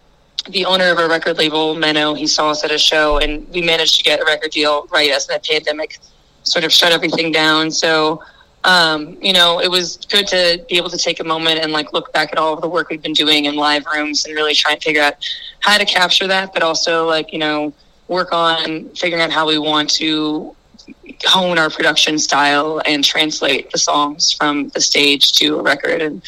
[0.48, 3.62] the owner of our record label, Menno, he saw us at a show, and we
[3.62, 5.98] managed to get a record deal right as the pandemic
[6.42, 7.70] sort of shut everything down.
[7.70, 8.22] So.
[8.64, 11.92] Um, you know, it was good to be able to take a moment and like
[11.92, 14.54] look back at all of the work we've been doing in live rooms and really
[14.54, 15.16] try and figure out
[15.58, 17.72] how to capture that, but also like, you know,
[18.06, 20.54] work on figuring out how we want to
[21.24, 26.22] hone our production style and translate the songs from the stage to a record and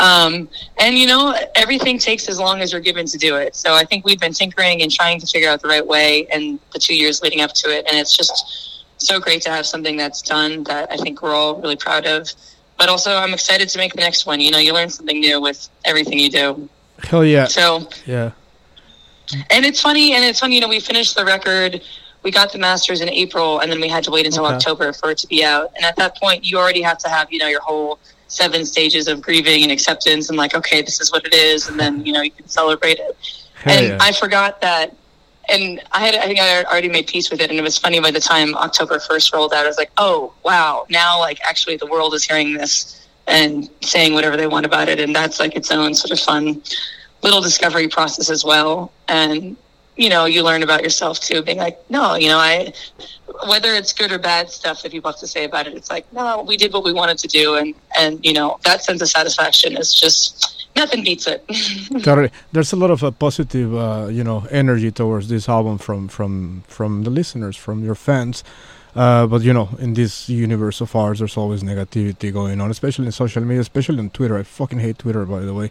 [0.00, 0.48] um,
[0.78, 3.84] and you know everything takes as long as you're given to do it so i
[3.84, 6.94] think we've been tinkering and trying to figure out the right way in the two
[6.96, 10.62] years leading up to it and it's just so great to have something that's done
[10.64, 12.28] that i think we're all really proud of
[12.78, 15.40] but also i'm excited to make the next one you know you learn something new
[15.40, 16.68] with everything you do
[17.02, 17.46] Hell yeah!
[17.46, 18.32] so Yeah.
[19.50, 21.80] and it's funny, and it's funny, you know, we finished the record,
[22.22, 24.56] we got the masters in April, and then we had to wait until Okay.
[24.56, 25.70] October for it to be out.
[25.76, 27.98] And at that point, you already have to have, you know, your whole
[28.30, 31.78] seven stages of grieving and acceptance, and like, okay, this is what it is, and
[31.78, 33.16] then you know you can celebrate it.
[33.54, 33.98] Hell and yeah.
[34.00, 34.96] I forgot that,
[35.48, 37.76] and I had, I think I had already made peace with it, and it was
[37.76, 41.40] funny by the time October first rolled out, I was like, oh wow, now like
[41.42, 45.38] actually the world is hearing this and saying whatever they want about it, and that's
[45.38, 46.62] like its own sort of fun
[47.22, 48.92] little discovery process as well.
[49.08, 49.56] And
[50.00, 52.72] you know, you learn about yourself too, being like, no, you know, I,
[53.46, 56.10] whether it's good or bad stuff that people have to say about it, it's like,
[56.10, 57.56] no, we did what we wanted to do.
[57.56, 61.44] And, and, you know, that sense of satisfaction is just, nothing beats it.
[62.02, 62.30] Totally.
[62.50, 66.62] There's a lot of uh, positive, uh, you know, energy towards this album from from
[66.66, 68.42] from the listeners, from your fans.
[68.94, 73.06] Uh, but you know, in this universe of ours, there's always negativity going on, especially
[73.06, 74.38] in social media, especially on Twitter.
[74.38, 75.70] I fucking hate Twitter, by the way.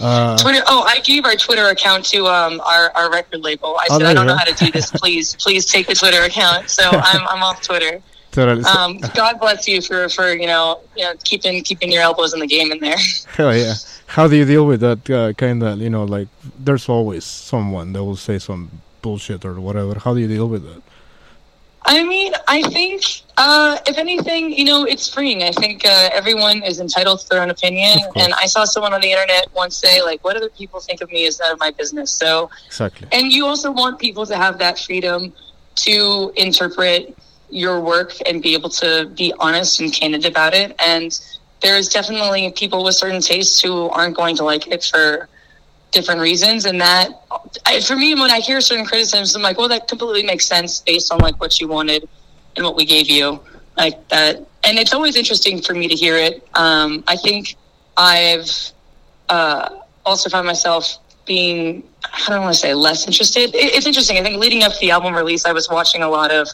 [0.00, 0.62] Uh, Twitter.
[0.66, 3.76] Oh, I gave our Twitter account to um our, our record label.
[3.78, 4.90] I Oh, said I don't know how to do this.
[5.02, 6.68] Please, please take the Twitter account.
[6.70, 8.02] So I'm I'm off Twitter.
[8.32, 8.62] totally.
[8.64, 12.40] Um, God bless you for for you know you know keeping keeping your elbows in
[12.40, 12.98] the game in there.
[13.36, 13.74] Hell yeah.
[14.06, 16.28] How do you deal with that uh, kind of, you know, like,
[16.60, 18.70] there's always someone that will say some
[19.02, 19.98] bullshit or whatever.
[19.98, 20.80] How do you deal with that?
[21.88, 23.02] I mean, I think
[23.36, 25.44] uh, if anything, you know, it's freeing.
[25.44, 27.98] I think uh, everyone is entitled to their own opinion.
[28.16, 31.10] And I saw someone on the internet once say, like, what other people think of
[31.10, 32.10] me is none of my business.
[32.10, 33.08] So Exactly.
[33.12, 35.32] And you also want people to have that freedom
[35.76, 37.16] to interpret
[37.50, 40.74] your work and be able to be honest and candid about it.
[40.84, 41.18] And
[41.60, 45.28] there's definitely people with certain tastes who aren't going to like it for
[45.90, 46.64] different reasons.
[46.64, 47.08] And that,
[47.64, 50.80] I, for me, when I hear certain criticisms, I'm like, well, that completely makes sense
[50.80, 52.08] based on like what you wanted
[52.56, 53.40] and what we gave you,
[53.76, 54.36] like that.
[54.64, 56.46] And it's always interesting for me to hear it.
[56.54, 57.56] Um, I think
[57.96, 58.50] I've
[59.28, 63.54] uh, also found myself being I don't want to say less interested.
[63.54, 64.16] It, it's interesting.
[64.16, 66.48] I think leading up to the album release, I was watching a lot of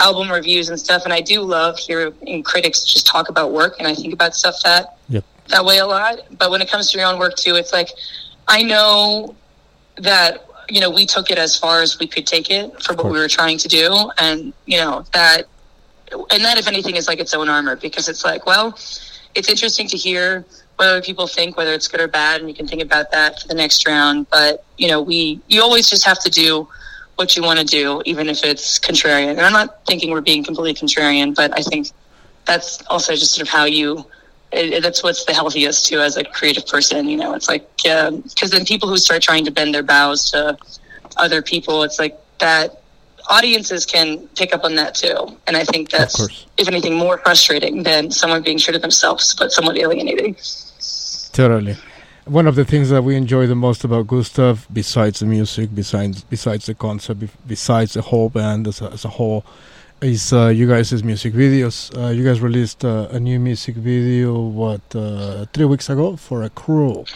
[0.00, 3.86] album reviews and stuff, and I do love hearing critics just talk about work, and
[3.86, 5.24] I think about stuff that Yep.
[5.48, 6.20] that way a lot.
[6.38, 7.90] But when it comes to your own work too, it's like
[8.48, 9.34] I know
[9.96, 13.06] that you know we took it as far as we could take it for what
[13.06, 15.46] we were trying to do, and you know that
[16.30, 18.78] and that if anything is like its own armor because it's like well
[19.34, 20.44] it's interesting to hear
[20.76, 23.40] what other people think whether it's good or bad and you can think about that
[23.40, 24.28] for the next round.
[24.30, 26.68] But you know we you always just have to do
[27.16, 29.30] what you want to do even if it's contrarian.
[29.30, 31.88] And i'm not thinking we're being completely contrarian but i think
[32.44, 34.04] that's also just sort of how you
[34.56, 37.34] it, that's what's the healthiest too as a creative person you know?
[37.34, 40.56] It's like because then people who start trying to bend their bows to
[41.16, 42.80] other people it's like that
[43.30, 45.36] audiences can pick up on that too.
[45.46, 49.52] And i think that's if anything more frustrating than someone being true to themselves but
[49.52, 50.36] somewhat alienating.
[51.32, 51.76] Totally.
[52.26, 56.24] One of the things that we enjoy the most about Gustaf, besides the music, besides
[56.24, 59.44] besides the concept, besides the whole band as a, as a whole,
[60.02, 61.90] is uh, you guys' music videos.
[61.96, 66.48] Uh, you guys released uh, a new music video what uh, three weeks ago for
[66.50, 67.06] Cruel.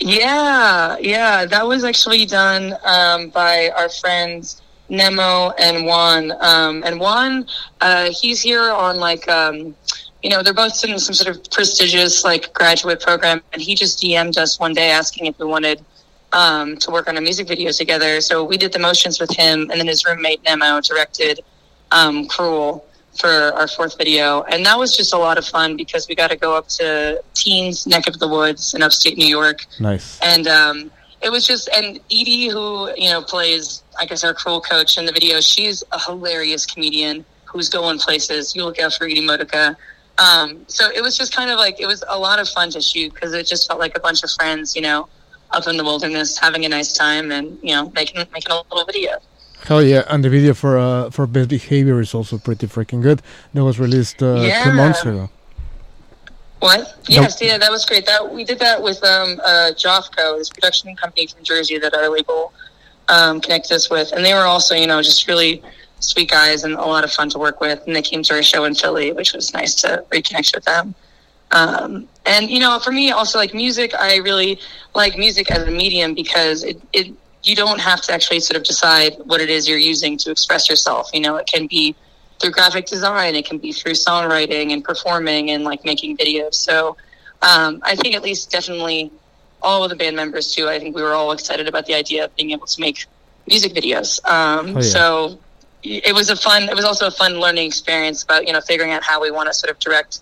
[0.00, 6.32] Yeah, yeah, that was actually done um, by our friends Nemo and Juan.
[6.40, 7.46] Um, and Juan,
[7.80, 9.74] uh, he's here on like, um,
[10.22, 14.00] you know, they're both in some sort of prestigious like graduate program, and he just
[14.00, 15.84] DM'd us one day asking if we wanted
[16.32, 18.20] um, to work on a music video together.
[18.20, 21.40] So we did the motions with him, and then his roommate Nemo directed
[21.92, 22.86] um, "Cruel"
[23.20, 26.28] for our fourth video, and that was just a lot of fun because we got
[26.30, 30.20] to go up to Teens neck of the woods in upstate New York Nice.
[30.20, 30.90] and um,
[31.22, 35.06] it was just and Edie, who you know plays, I guess, our cruel coach in
[35.06, 35.40] the video.
[35.40, 38.54] She's a hilarious comedian who's going places.
[38.54, 39.76] You look out for Edie Modica.
[40.18, 42.80] Um, so it was just kind of like it was a lot of fun to
[42.80, 45.08] shoot because it just felt like a bunch of friends, you know,
[45.50, 48.84] up in the wilderness having a nice time and you know making making a little
[48.86, 49.12] video.
[49.64, 50.04] Hell yeah!
[50.08, 53.22] And the video for uh, for Best Behavior is also pretty freaking good.
[53.54, 55.30] That was released uh, two months ago.
[56.60, 56.94] What?
[57.08, 58.06] Yes, yeah, that was great.
[58.06, 62.08] That we did that with um, uh, Jofco, this production company from Jersey that our
[62.08, 62.52] label
[63.08, 65.62] um, connected us with, and they were also, you know, just really
[66.00, 67.82] sweet guys and a lot of fun to work with.
[67.86, 70.94] And they came to our show in Philly, which was nice to reconnect with them.
[71.50, 74.58] Um, and you know, for me, also like music, I really
[74.94, 77.12] like music as a medium because it, it
[77.46, 80.68] you don't have to actually sort of decide what it is you're using to express
[80.68, 81.08] yourself.
[81.14, 81.94] You know, it can be
[82.40, 86.54] through graphic design, it can be through songwriting and performing and like making videos.
[86.54, 86.96] So
[87.42, 89.12] um, I think at least definitely
[89.62, 90.68] all of the band members too.
[90.68, 93.06] I think we were all excited about the idea of being able to make
[93.46, 94.24] music videos.
[94.28, 94.80] Um, Oh, yeah.
[94.80, 95.38] So
[95.84, 96.64] it was a fun.
[96.64, 99.46] It was also a fun learning experience about you know figuring out how we want
[99.48, 100.20] to sort of direct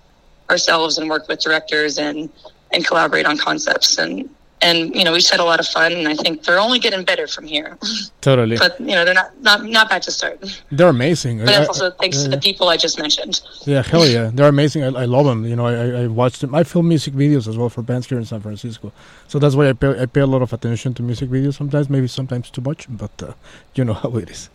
[0.50, 2.28] ourselves and work with directors and
[2.72, 4.28] and collaborate on concepts and
[4.62, 6.78] and you know we just had a lot of fun and I think they're only
[6.78, 7.76] getting better from here.
[8.20, 8.56] Totally.
[8.56, 10.42] but you know they're not not not bad to start.
[10.70, 11.38] They're amazing.
[11.38, 13.40] But I- that's also thanks to yeah, the people I just mentioned.
[13.66, 14.82] Yeah, hell yeah, they're amazing.
[14.84, 15.44] I, I love them.
[15.44, 16.54] You know, I, I, I watched them.
[16.54, 18.92] I film music videos as well for bands here in San Francisco,
[19.28, 21.54] so that's why I pay I pay a lot of attention to music videos.
[21.54, 23.32] Sometimes, maybe sometimes too much, but uh,
[23.74, 24.48] you know how it is.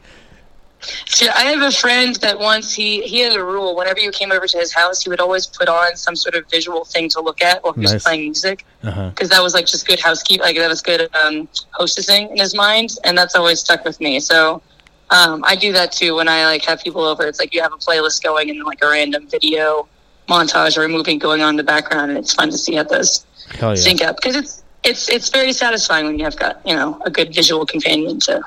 [1.08, 3.76] So I have a friend that once he he had a rule.
[3.76, 6.50] Whenever you came over to his house, he would always put on some sort of
[6.50, 9.10] visual thing to look at while he was playing music, Uh-huh.
[9.10, 10.42] because that was like just good housekeeping.
[10.44, 11.48] Like that was good um,
[11.78, 14.20] hostessing in his mind, and that's always stuck with me.
[14.22, 14.62] So
[15.10, 17.26] um, I do that too when I like have people over.
[17.28, 19.88] It's like you have a playlist going and like a random video
[20.30, 22.84] montage or a movie going on in the background, and it's fun to see how
[22.84, 23.26] those
[23.62, 23.76] yeah.
[23.76, 27.10] sync up because it's it's it's very satisfying when you have got you know a
[27.10, 28.42] good visual companion to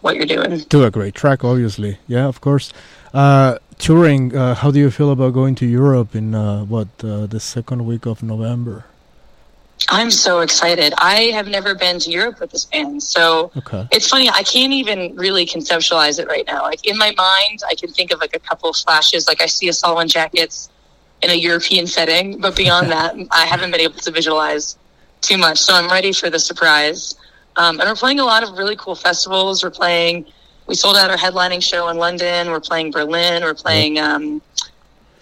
[0.00, 0.60] what you're doing.
[0.60, 1.98] To a great track, obviously.
[2.06, 2.72] Yeah, of course.
[3.14, 4.36] Uh, touring.
[4.36, 7.86] Uh, how do you feel about going to Europe in uh, what uh, the second
[7.86, 8.84] week of November?
[9.90, 10.92] I'm so excited.
[10.98, 13.86] I have never been to Europe with this band, so Okay.
[13.92, 14.28] it's funny.
[14.28, 16.62] I can't even really conceptualize it right now.
[16.62, 19.26] Like in my mind, I can think of like a couple of flashes.
[19.28, 20.68] Like I see a Solomon Jackets
[21.22, 24.76] in a European setting, but beyond that, I haven't been able to visualize
[25.20, 25.58] too much.
[25.58, 27.14] So I'm ready for the surprise.
[27.58, 29.64] Um, and we're playing a lot of really cool festivals.
[29.64, 30.26] We're playing.
[30.68, 32.50] We sold out our headlining show in London.
[32.50, 33.42] We're playing Berlin.
[33.42, 34.40] We're playing um,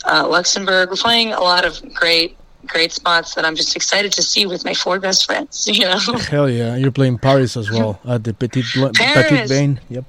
[0.04, 0.90] uh, Luxembourg.
[0.90, 2.36] We're playing a lot of great,
[2.66, 5.66] great spots that I'm just excited to see with my four best friends.
[5.72, 5.98] You know.
[6.30, 6.76] Hell yeah!
[6.76, 9.48] You're playing Paris as well at the Petit Petit.
[9.48, 9.80] Bain.
[9.88, 10.04] Yep.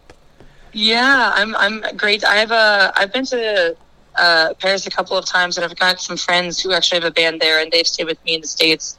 [0.73, 2.25] Yeah, I'm I'm great.
[2.25, 3.75] I have a I've been to
[4.17, 7.13] uh, Paris a couple of times, and I've got some friends who actually have a
[7.13, 8.97] band there, and they've stayed with me in the states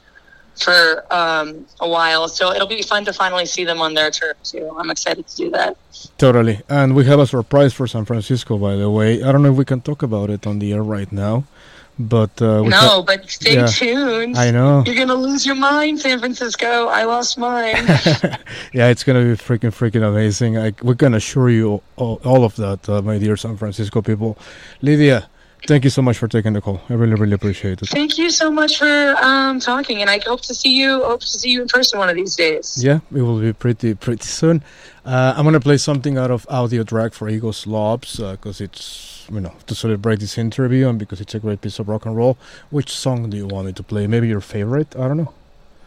[0.55, 2.27] for um, a while.
[2.27, 4.75] So it'll be fun to finally see them on their turf too.
[4.77, 5.77] I'm excited to do that.
[6.17, 6.61] Totally.
[6.69, 9.23] And we have a surprise for San Francisco, by the way.
[9.23, 11.45] I don't know if we can talk about it on the air right now,
[11.97, 13.67] but uh, no, ha- but stay yeah.
[13.67, 14.37] tuned.
[14.37, 14.83] I know.
[14.85, 16.87] You're gonna lose your mind, San Francisco.
[16.87, 17.85] I lost mine.
[18.73, 20.57] yeah, it's gonna be freaking freaking amazing.
[20.57, 24.37] I, we can assure you all, all of that, uh, my dear San Francisco people.
[24.81, 25.29] Lydia,
[25.67, 26.81] thank you so much for taking the call.
[26.89, 27.89] I really really appreciate it.
[27.89, 31.03] Thank you so much for um, talking, and I hope to see you.
[31.03, 32.83] Hope to see you in person one of these days.
[32.83, 34.63] Yeah, it will be pretty pretty soon.
[35.05, 39.39] Uh, I'm gonna play something out of Audio Drag for Ego Slobs because it's you
[39.39, 42.37] know to celebrate this interview and because it's a great piece of rock and roll.
[42.69, 44.07] Which song do you want me to play?
[44.07, 44.95] Maybe your favorite?
[44.95, 45.33] I don't know.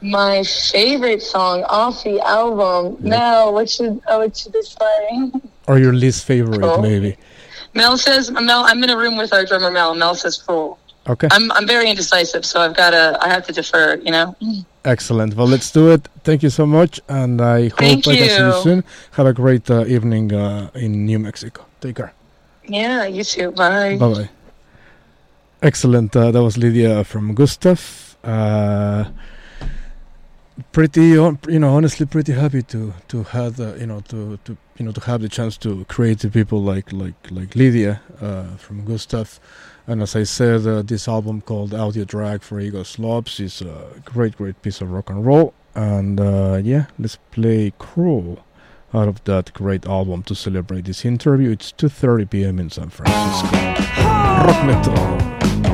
[0.01, 2.97] My favorite song off the album.
[3.01, 5.31] Mel, what should oh, what should this play?
[5.69, 6.82] Or your least favorite, Cool.
[6.82, 7.16] maybe.
[7.74, 8.65] Mel says Mel.
[8.65, 9.94] I'm in a room with our drummer Mel.
[9.94, 10.78] Mel says cool.
[11.09, 11.28] Okay.
[11.32, 13.97] I'm I'm very indecisive, so I've got to I have to defer.
[13.97, 14.36] You know.
[14.85, 15.35] Excellent.
[15.35, 16.09] Well, let's do it.
[16.24, 18.62] Thank you so much, and I hope Thank I can see you you.
[18.62, 18.85] soon.
[19.12, 21.65] Have a great uh, evening uh, in New Mexico.
[21.81, 22.12] Take care.
[22.69, 23.07] Yeah.
[23.07, 23.51] You too.
[23.53, 23.97] Bye.
[23.97, 24.31] Bye bye.
[25.62, 26.15] Excellent.
[26.16, 28.16] Uh, that was Lydia from Gustaf.
[30.70, 34.84] Pretty, you know, honestly, pretty happy to to have the, you know, to to you
[34.84, 39.40] know to have the chance to creative people like like like Lydia uh, from Gustaf.
[39.86, 43.90] And as I said, uh, this album called Audio Drag for Ego Slobs is a
[44.05, 45.55] great, great piece of rock and roll.
[45.74, 48.44] And uh, yeah, let's play Cruel
[48.94, 51.51] out of that great album to celebrate this interview.
[51.51, 52.59] It's 2:30 p.m.
[52.59, 53.56] in San Francisco.
[54.47, 55.72] Rock metal.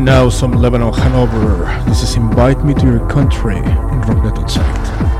[0.00, 1.84] And now some Lebanon Hanover.
[1.86, 4.80] This is Invite Me to Your Country in Rocknet Outside.
[5.00, 5.19] cruel!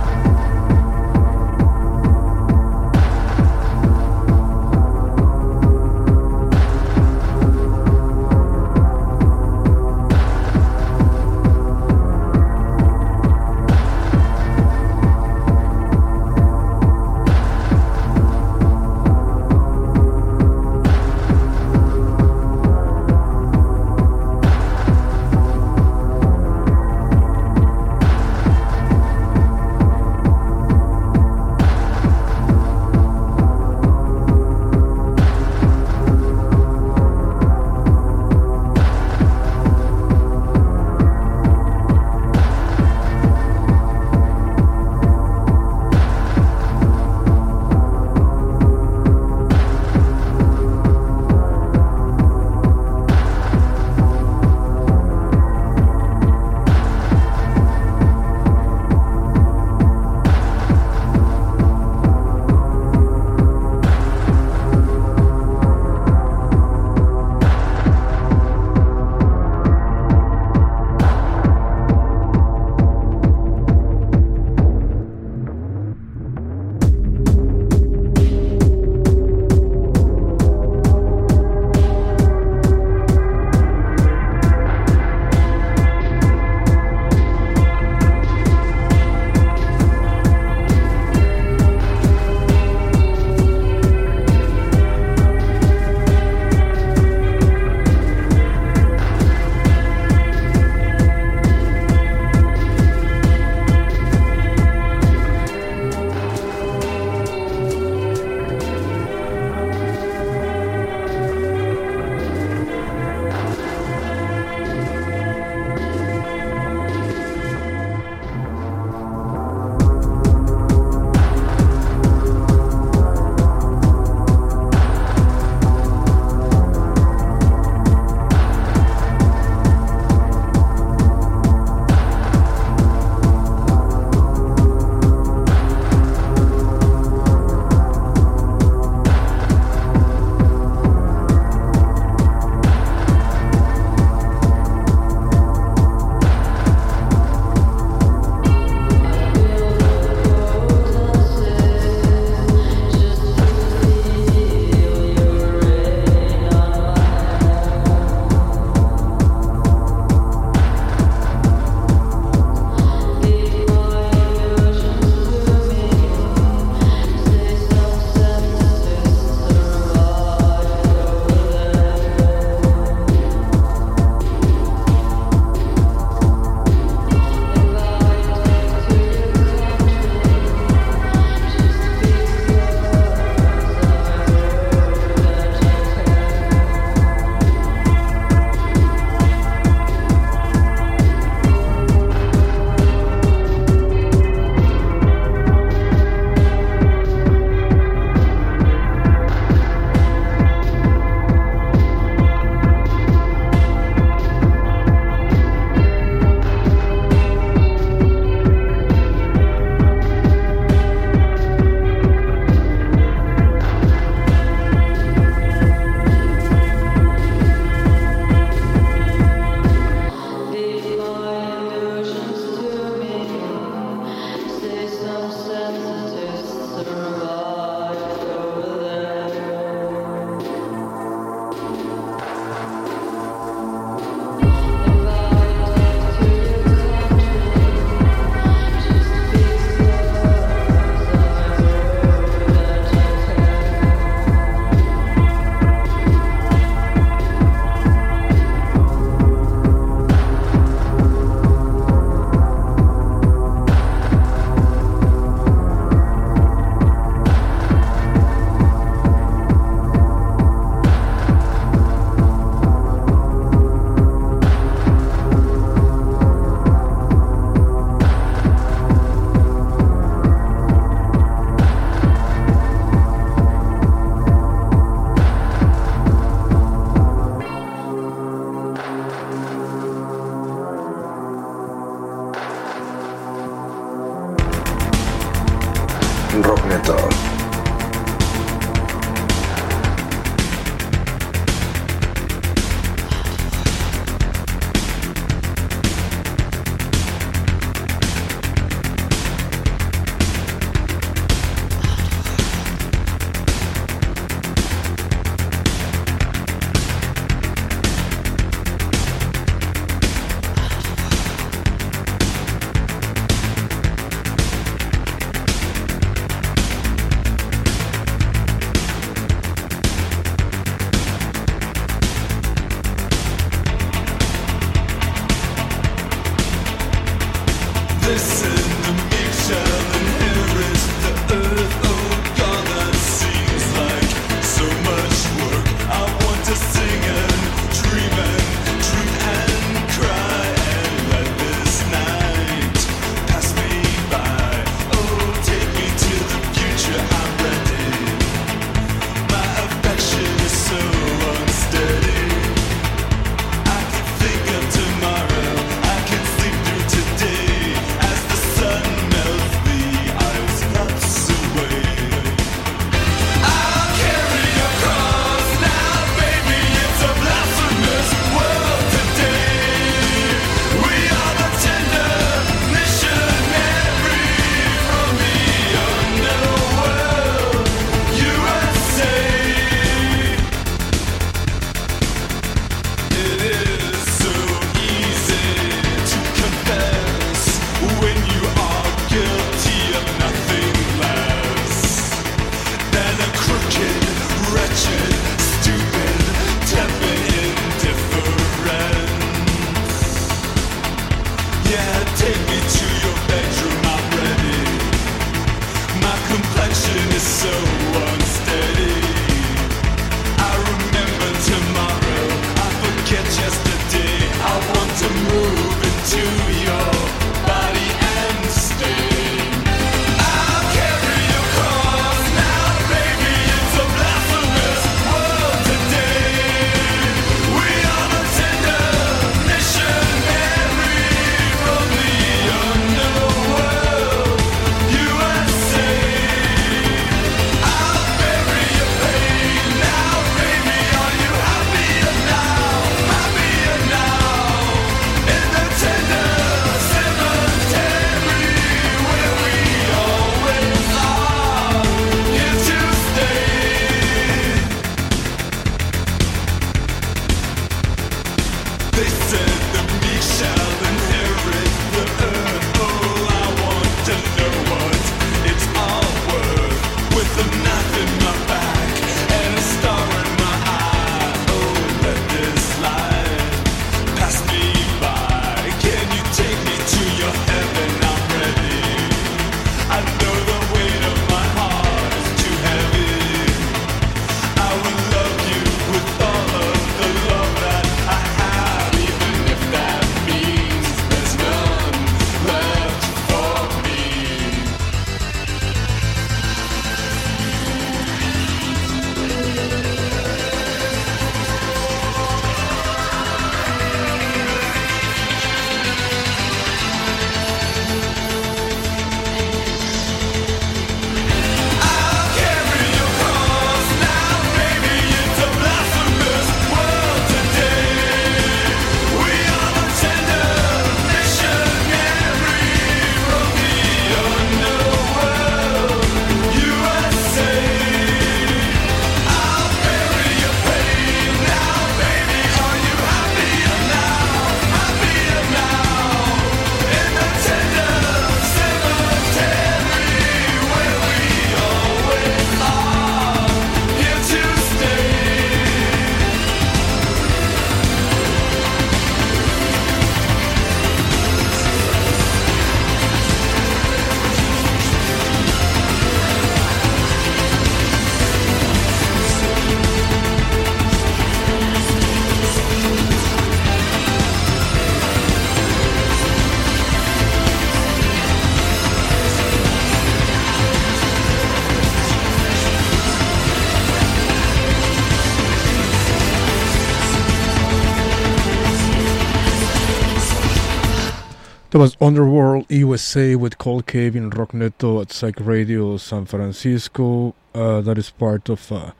[581.80, 587.34] Was Underworld USA with Cold Cave in Rock Neto at Psych Radio San Francisco.
[587.54, 588.90] Uh, that is part of uh,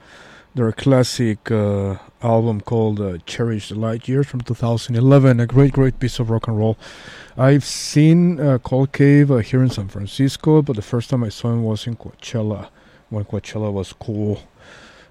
[0.54, 5.40] their classic uh, album called uh, Cherish the Light Years from 2011.
[5.40, 6.78] A great, great piece of rock and roll.
[7.36, 11.28] I've seen uh, Cold Cave uh, here in San Francisco, but the first time I
[11.28, 12.70] saw him was in Coachella
[13.10, 14.40] when Coachella was cool.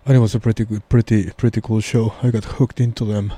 [0.08, 2.16] And it was a pretty good, pretty, pretty cool show.
[2.24, 3.34] I got hooked into them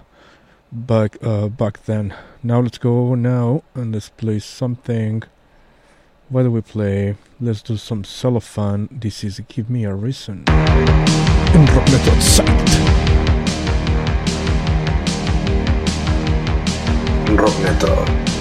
[0.72, 2.14] back uh, back then.
[2.44, 5.24] Now let's go now and let's play something.
[6.30, 7.16] What do we play?
[7.40, 8.88] Let's do some cellophane.
[8.92, 10.46] This is Give Me a Reason.
[10.48, 11.88] Rock
[12.22, 12.72] Sacked.
[17.30, 18.41] Rock Neto.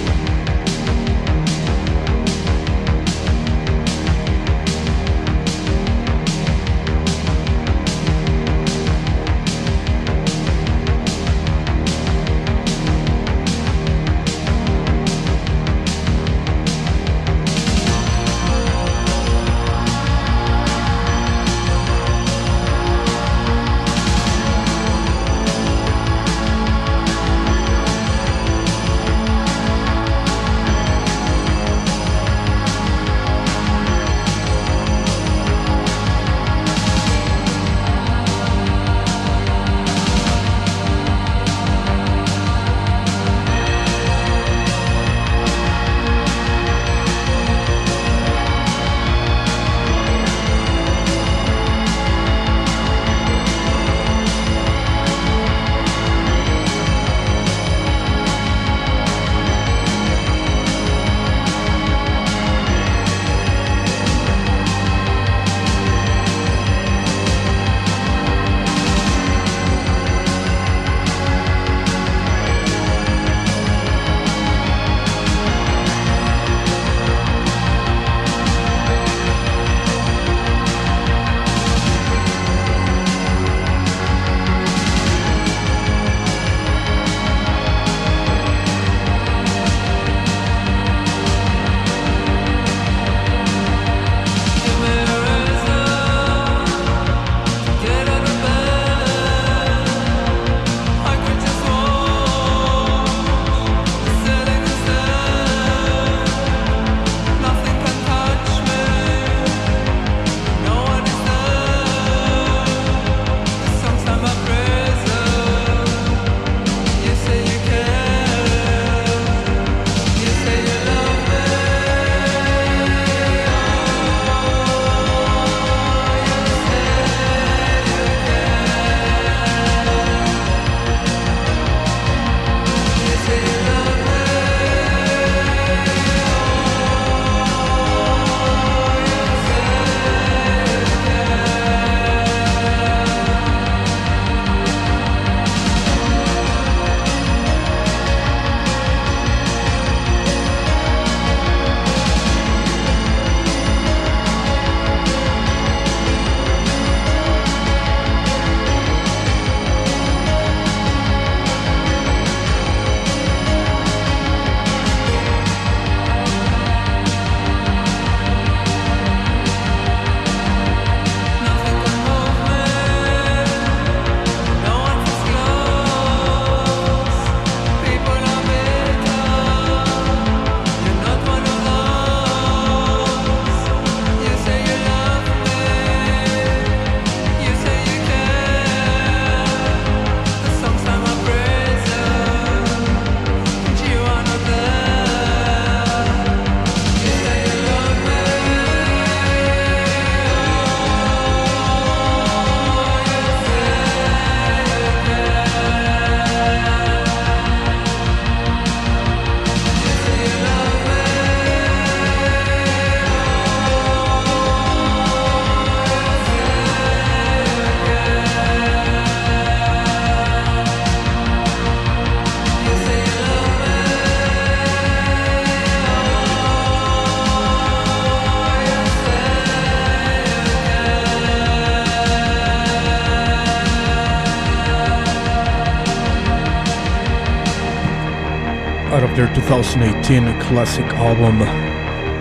[239.61, 241.37] 2018 classic album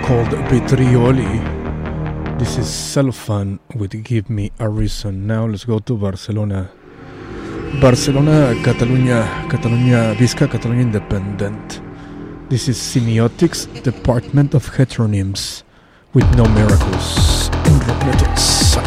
[0.04, 1.40] called Petrioli.
[2.38, 5.26] This is Cellophane with Give Me a Reason.
[5.26, 6.70] Now let's go to Barcelona.
[7.80, 11.80] Barcelona, Catalunya, Catalunya Visca, Catalunya Independent.
[12.50, 15.62] This is Semiotics, Department of Heteronyms
[16.12, 18.79] with No Miracles in Rockneto.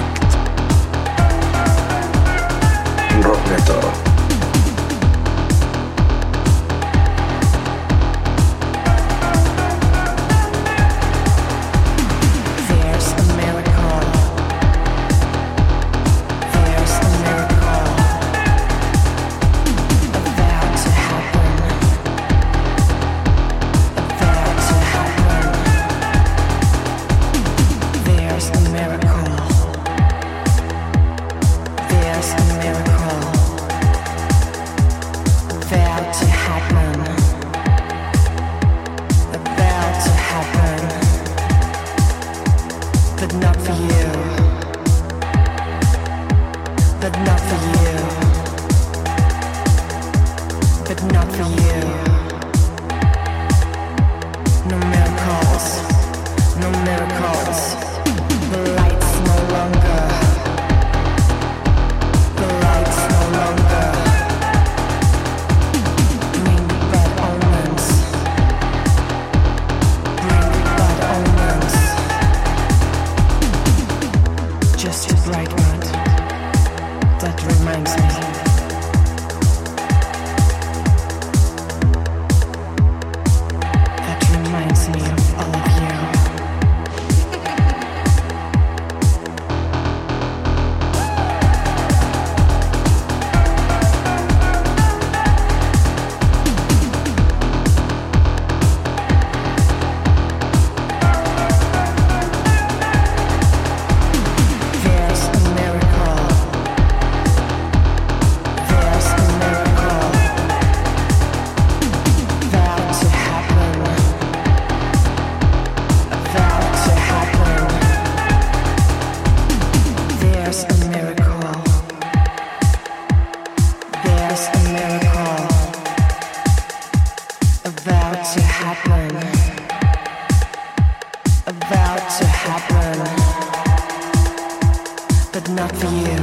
[135.31, 136.17] but not for you.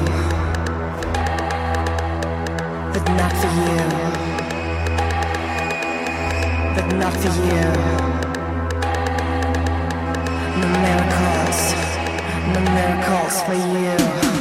[2.92, 3.82] But not for you.
[6.76, 7.66] But not for you.
[10.60, 11.60] No miracles,
[12.52, 14.39] no miracles for you.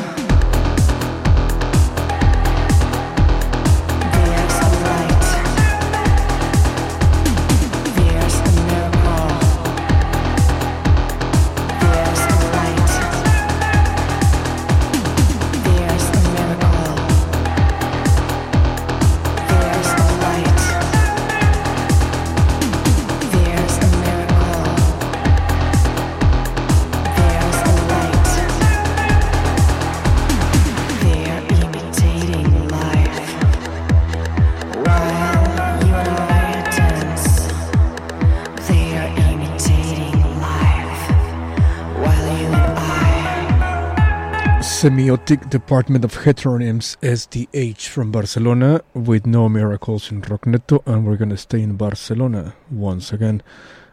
[44.80, 51.35] semiotic department of heteronyms SDH from Barcelona with No Miracles in Rockneto, and we're gonna
[51.35, 53.43] stay in Barcelona once again,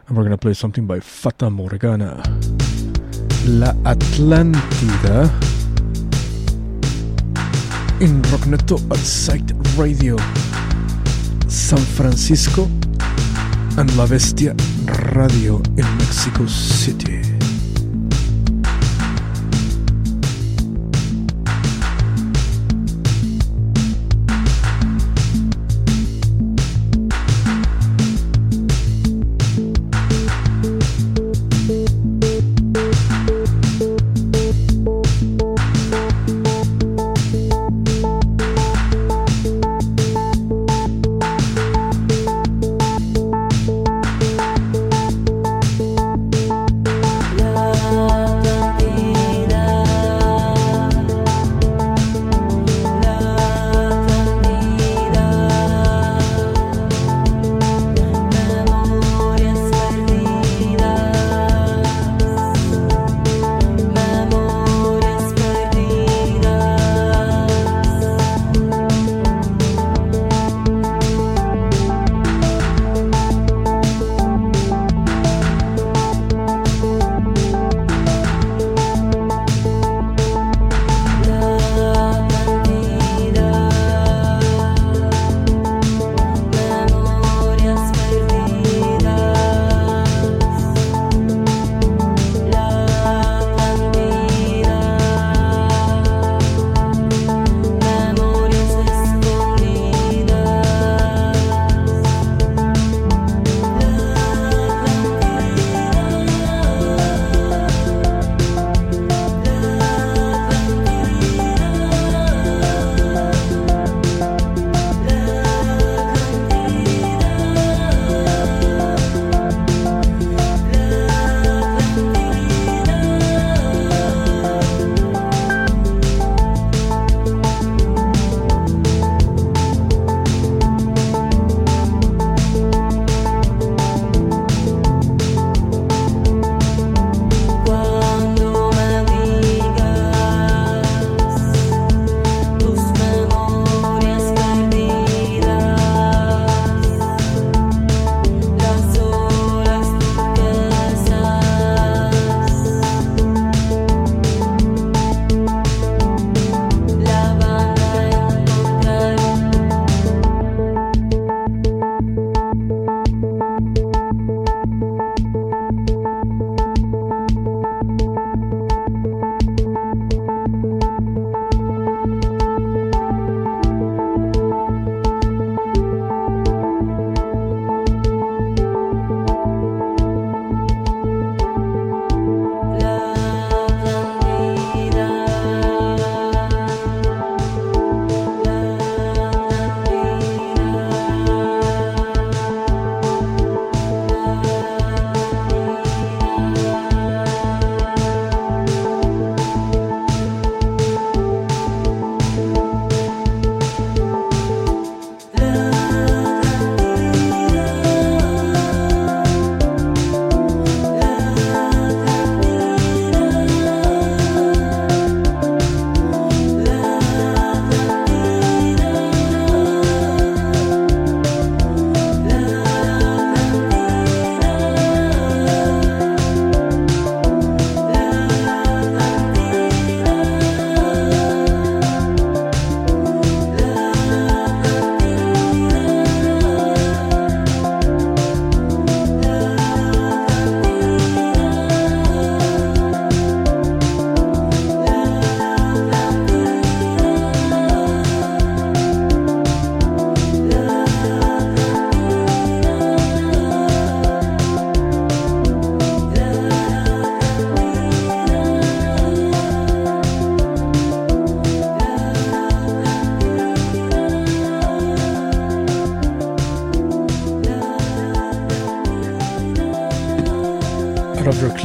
[0.07, 2.23] and we're gonna play something by Fata Morgana.
[3.47, 5.29] La Atlantida
[7.99, 9.43] in Rockneto at Psych
[9.75, 10.15] Radio,
[11.49, 12.63] San Francisco,
[13.77, 14.55] and La Bestia
[15.11, 17.16] Radio in Mexico City.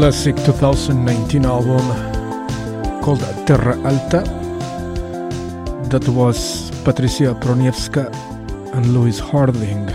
[0.02, 1.86] Classic 2019 album
[3.02, 4.24] called Terra Alta.
[5.90, 8.12] That was Patricia Proniewska
[8.74, 9.86] and Louis Harding,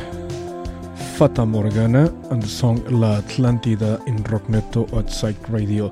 [1.17, 5.91] Fata Morgana, and the song La Atlantida in Rockneto at Psych Radio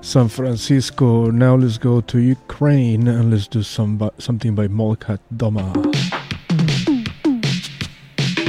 [0.00, 1.30] San Francisco.
[1.30, 5.70] Now let's go to Ukraine and let's do some by, something by Molchat Doma.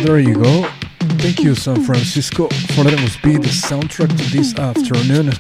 [0.03, 0.82] There you go.
[1.23, 5.31] Thank you, San Francisco, for letting us be the soundtrack to this afternoon.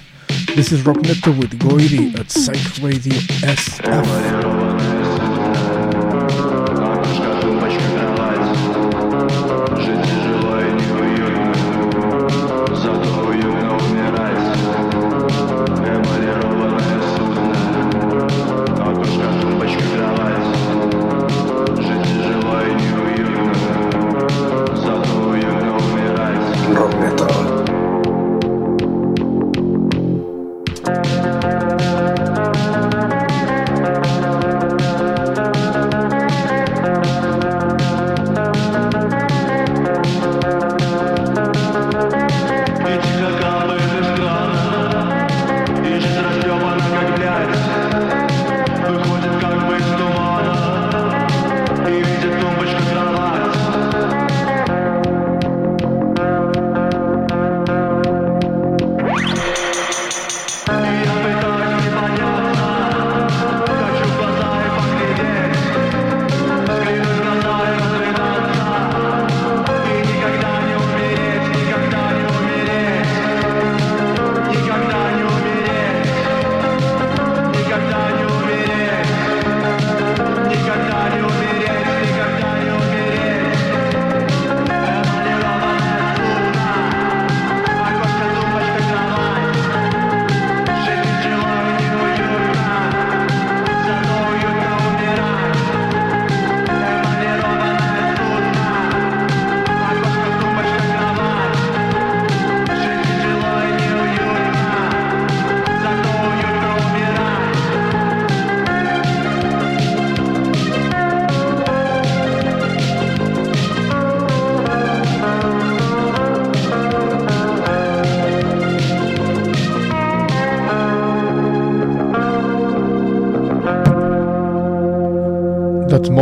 [0.55, 4.62] This is Rock Rockneto with Goiri at Psych Radio SF.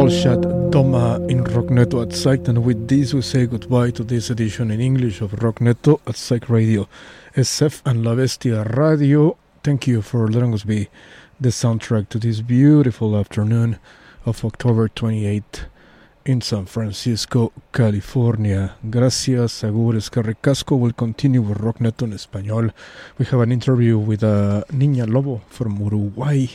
[0.01, 4.31] That Molchat Doma in Rockneto at Psych, and with this we say goodbye to this
[4.31, 6.89] edition in English of Rockneto at Psych Radio,
[7.35, 9.37] SF and La Bestia Radio.
[9.63, 10.89] Thank you for letting us be
[11.39, 13.77] the soundtrack to this beautiful afternoon
[14.25, 15.65] of October 28th
[16.25, 18.77] in San Francisco, California.
[18.89, 22.73] Gracias, Agures Carricasco will continue with Rockneto en español.
[23.19, 26.47] We have an interview with a Niña Lobo from Uruguay.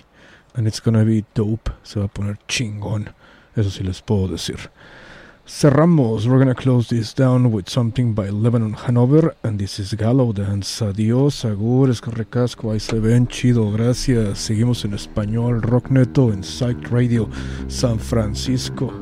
[0.56, 1.70] And it's gonna be dope.
[1.84, 3.14] Se va a poner chingón.
[3.56, 4.70] Eso sí les puedo decir.
[5.48, 6.26] Cerramos.
[6.26, 9.36] We're gonna close this down with something by Lebanon Hanover.
[9.44, 10.84] And this is Gallow Dance.
[10.84, 12.72] Adiós, agures, recasco.
[12.72, 13.70] Ahí se ven chido.
[13.70, 14.38] Gracias.
[14.38, 15.62] Seguimos en español.
[15.62, 17.28] Rock Neto en Psych Radio
[17.68, 18.92] San Francisco.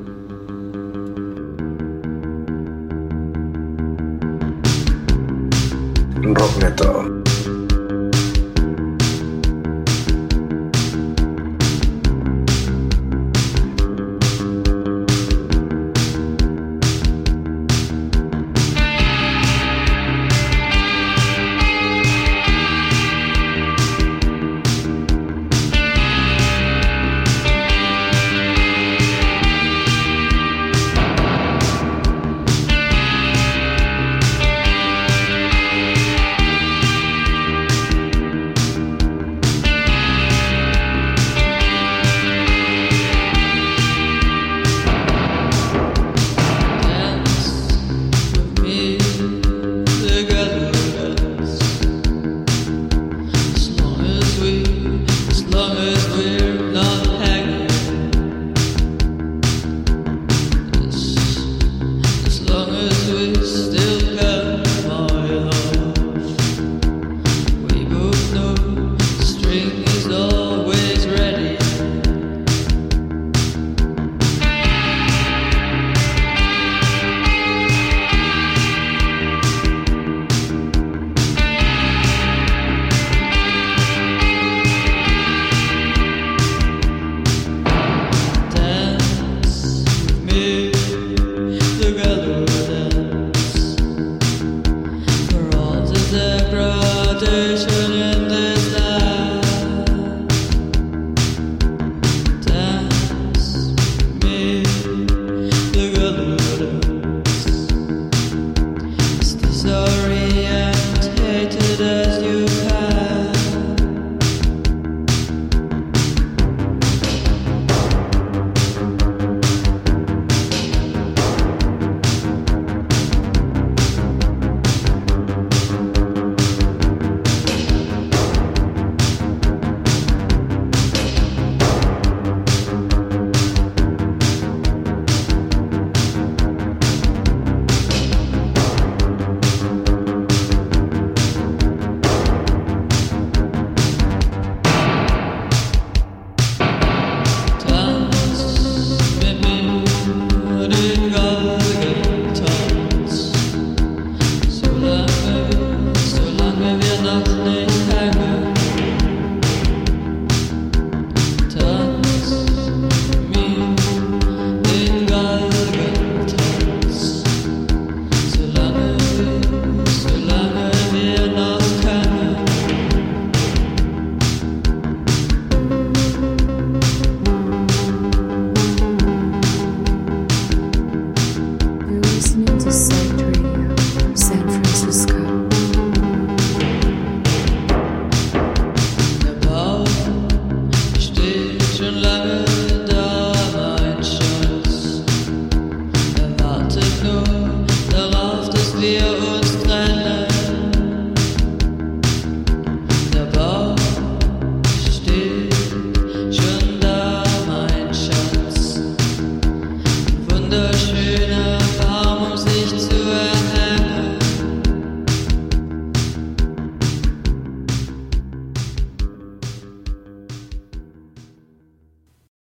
[6.22, 7.13] Rock metal.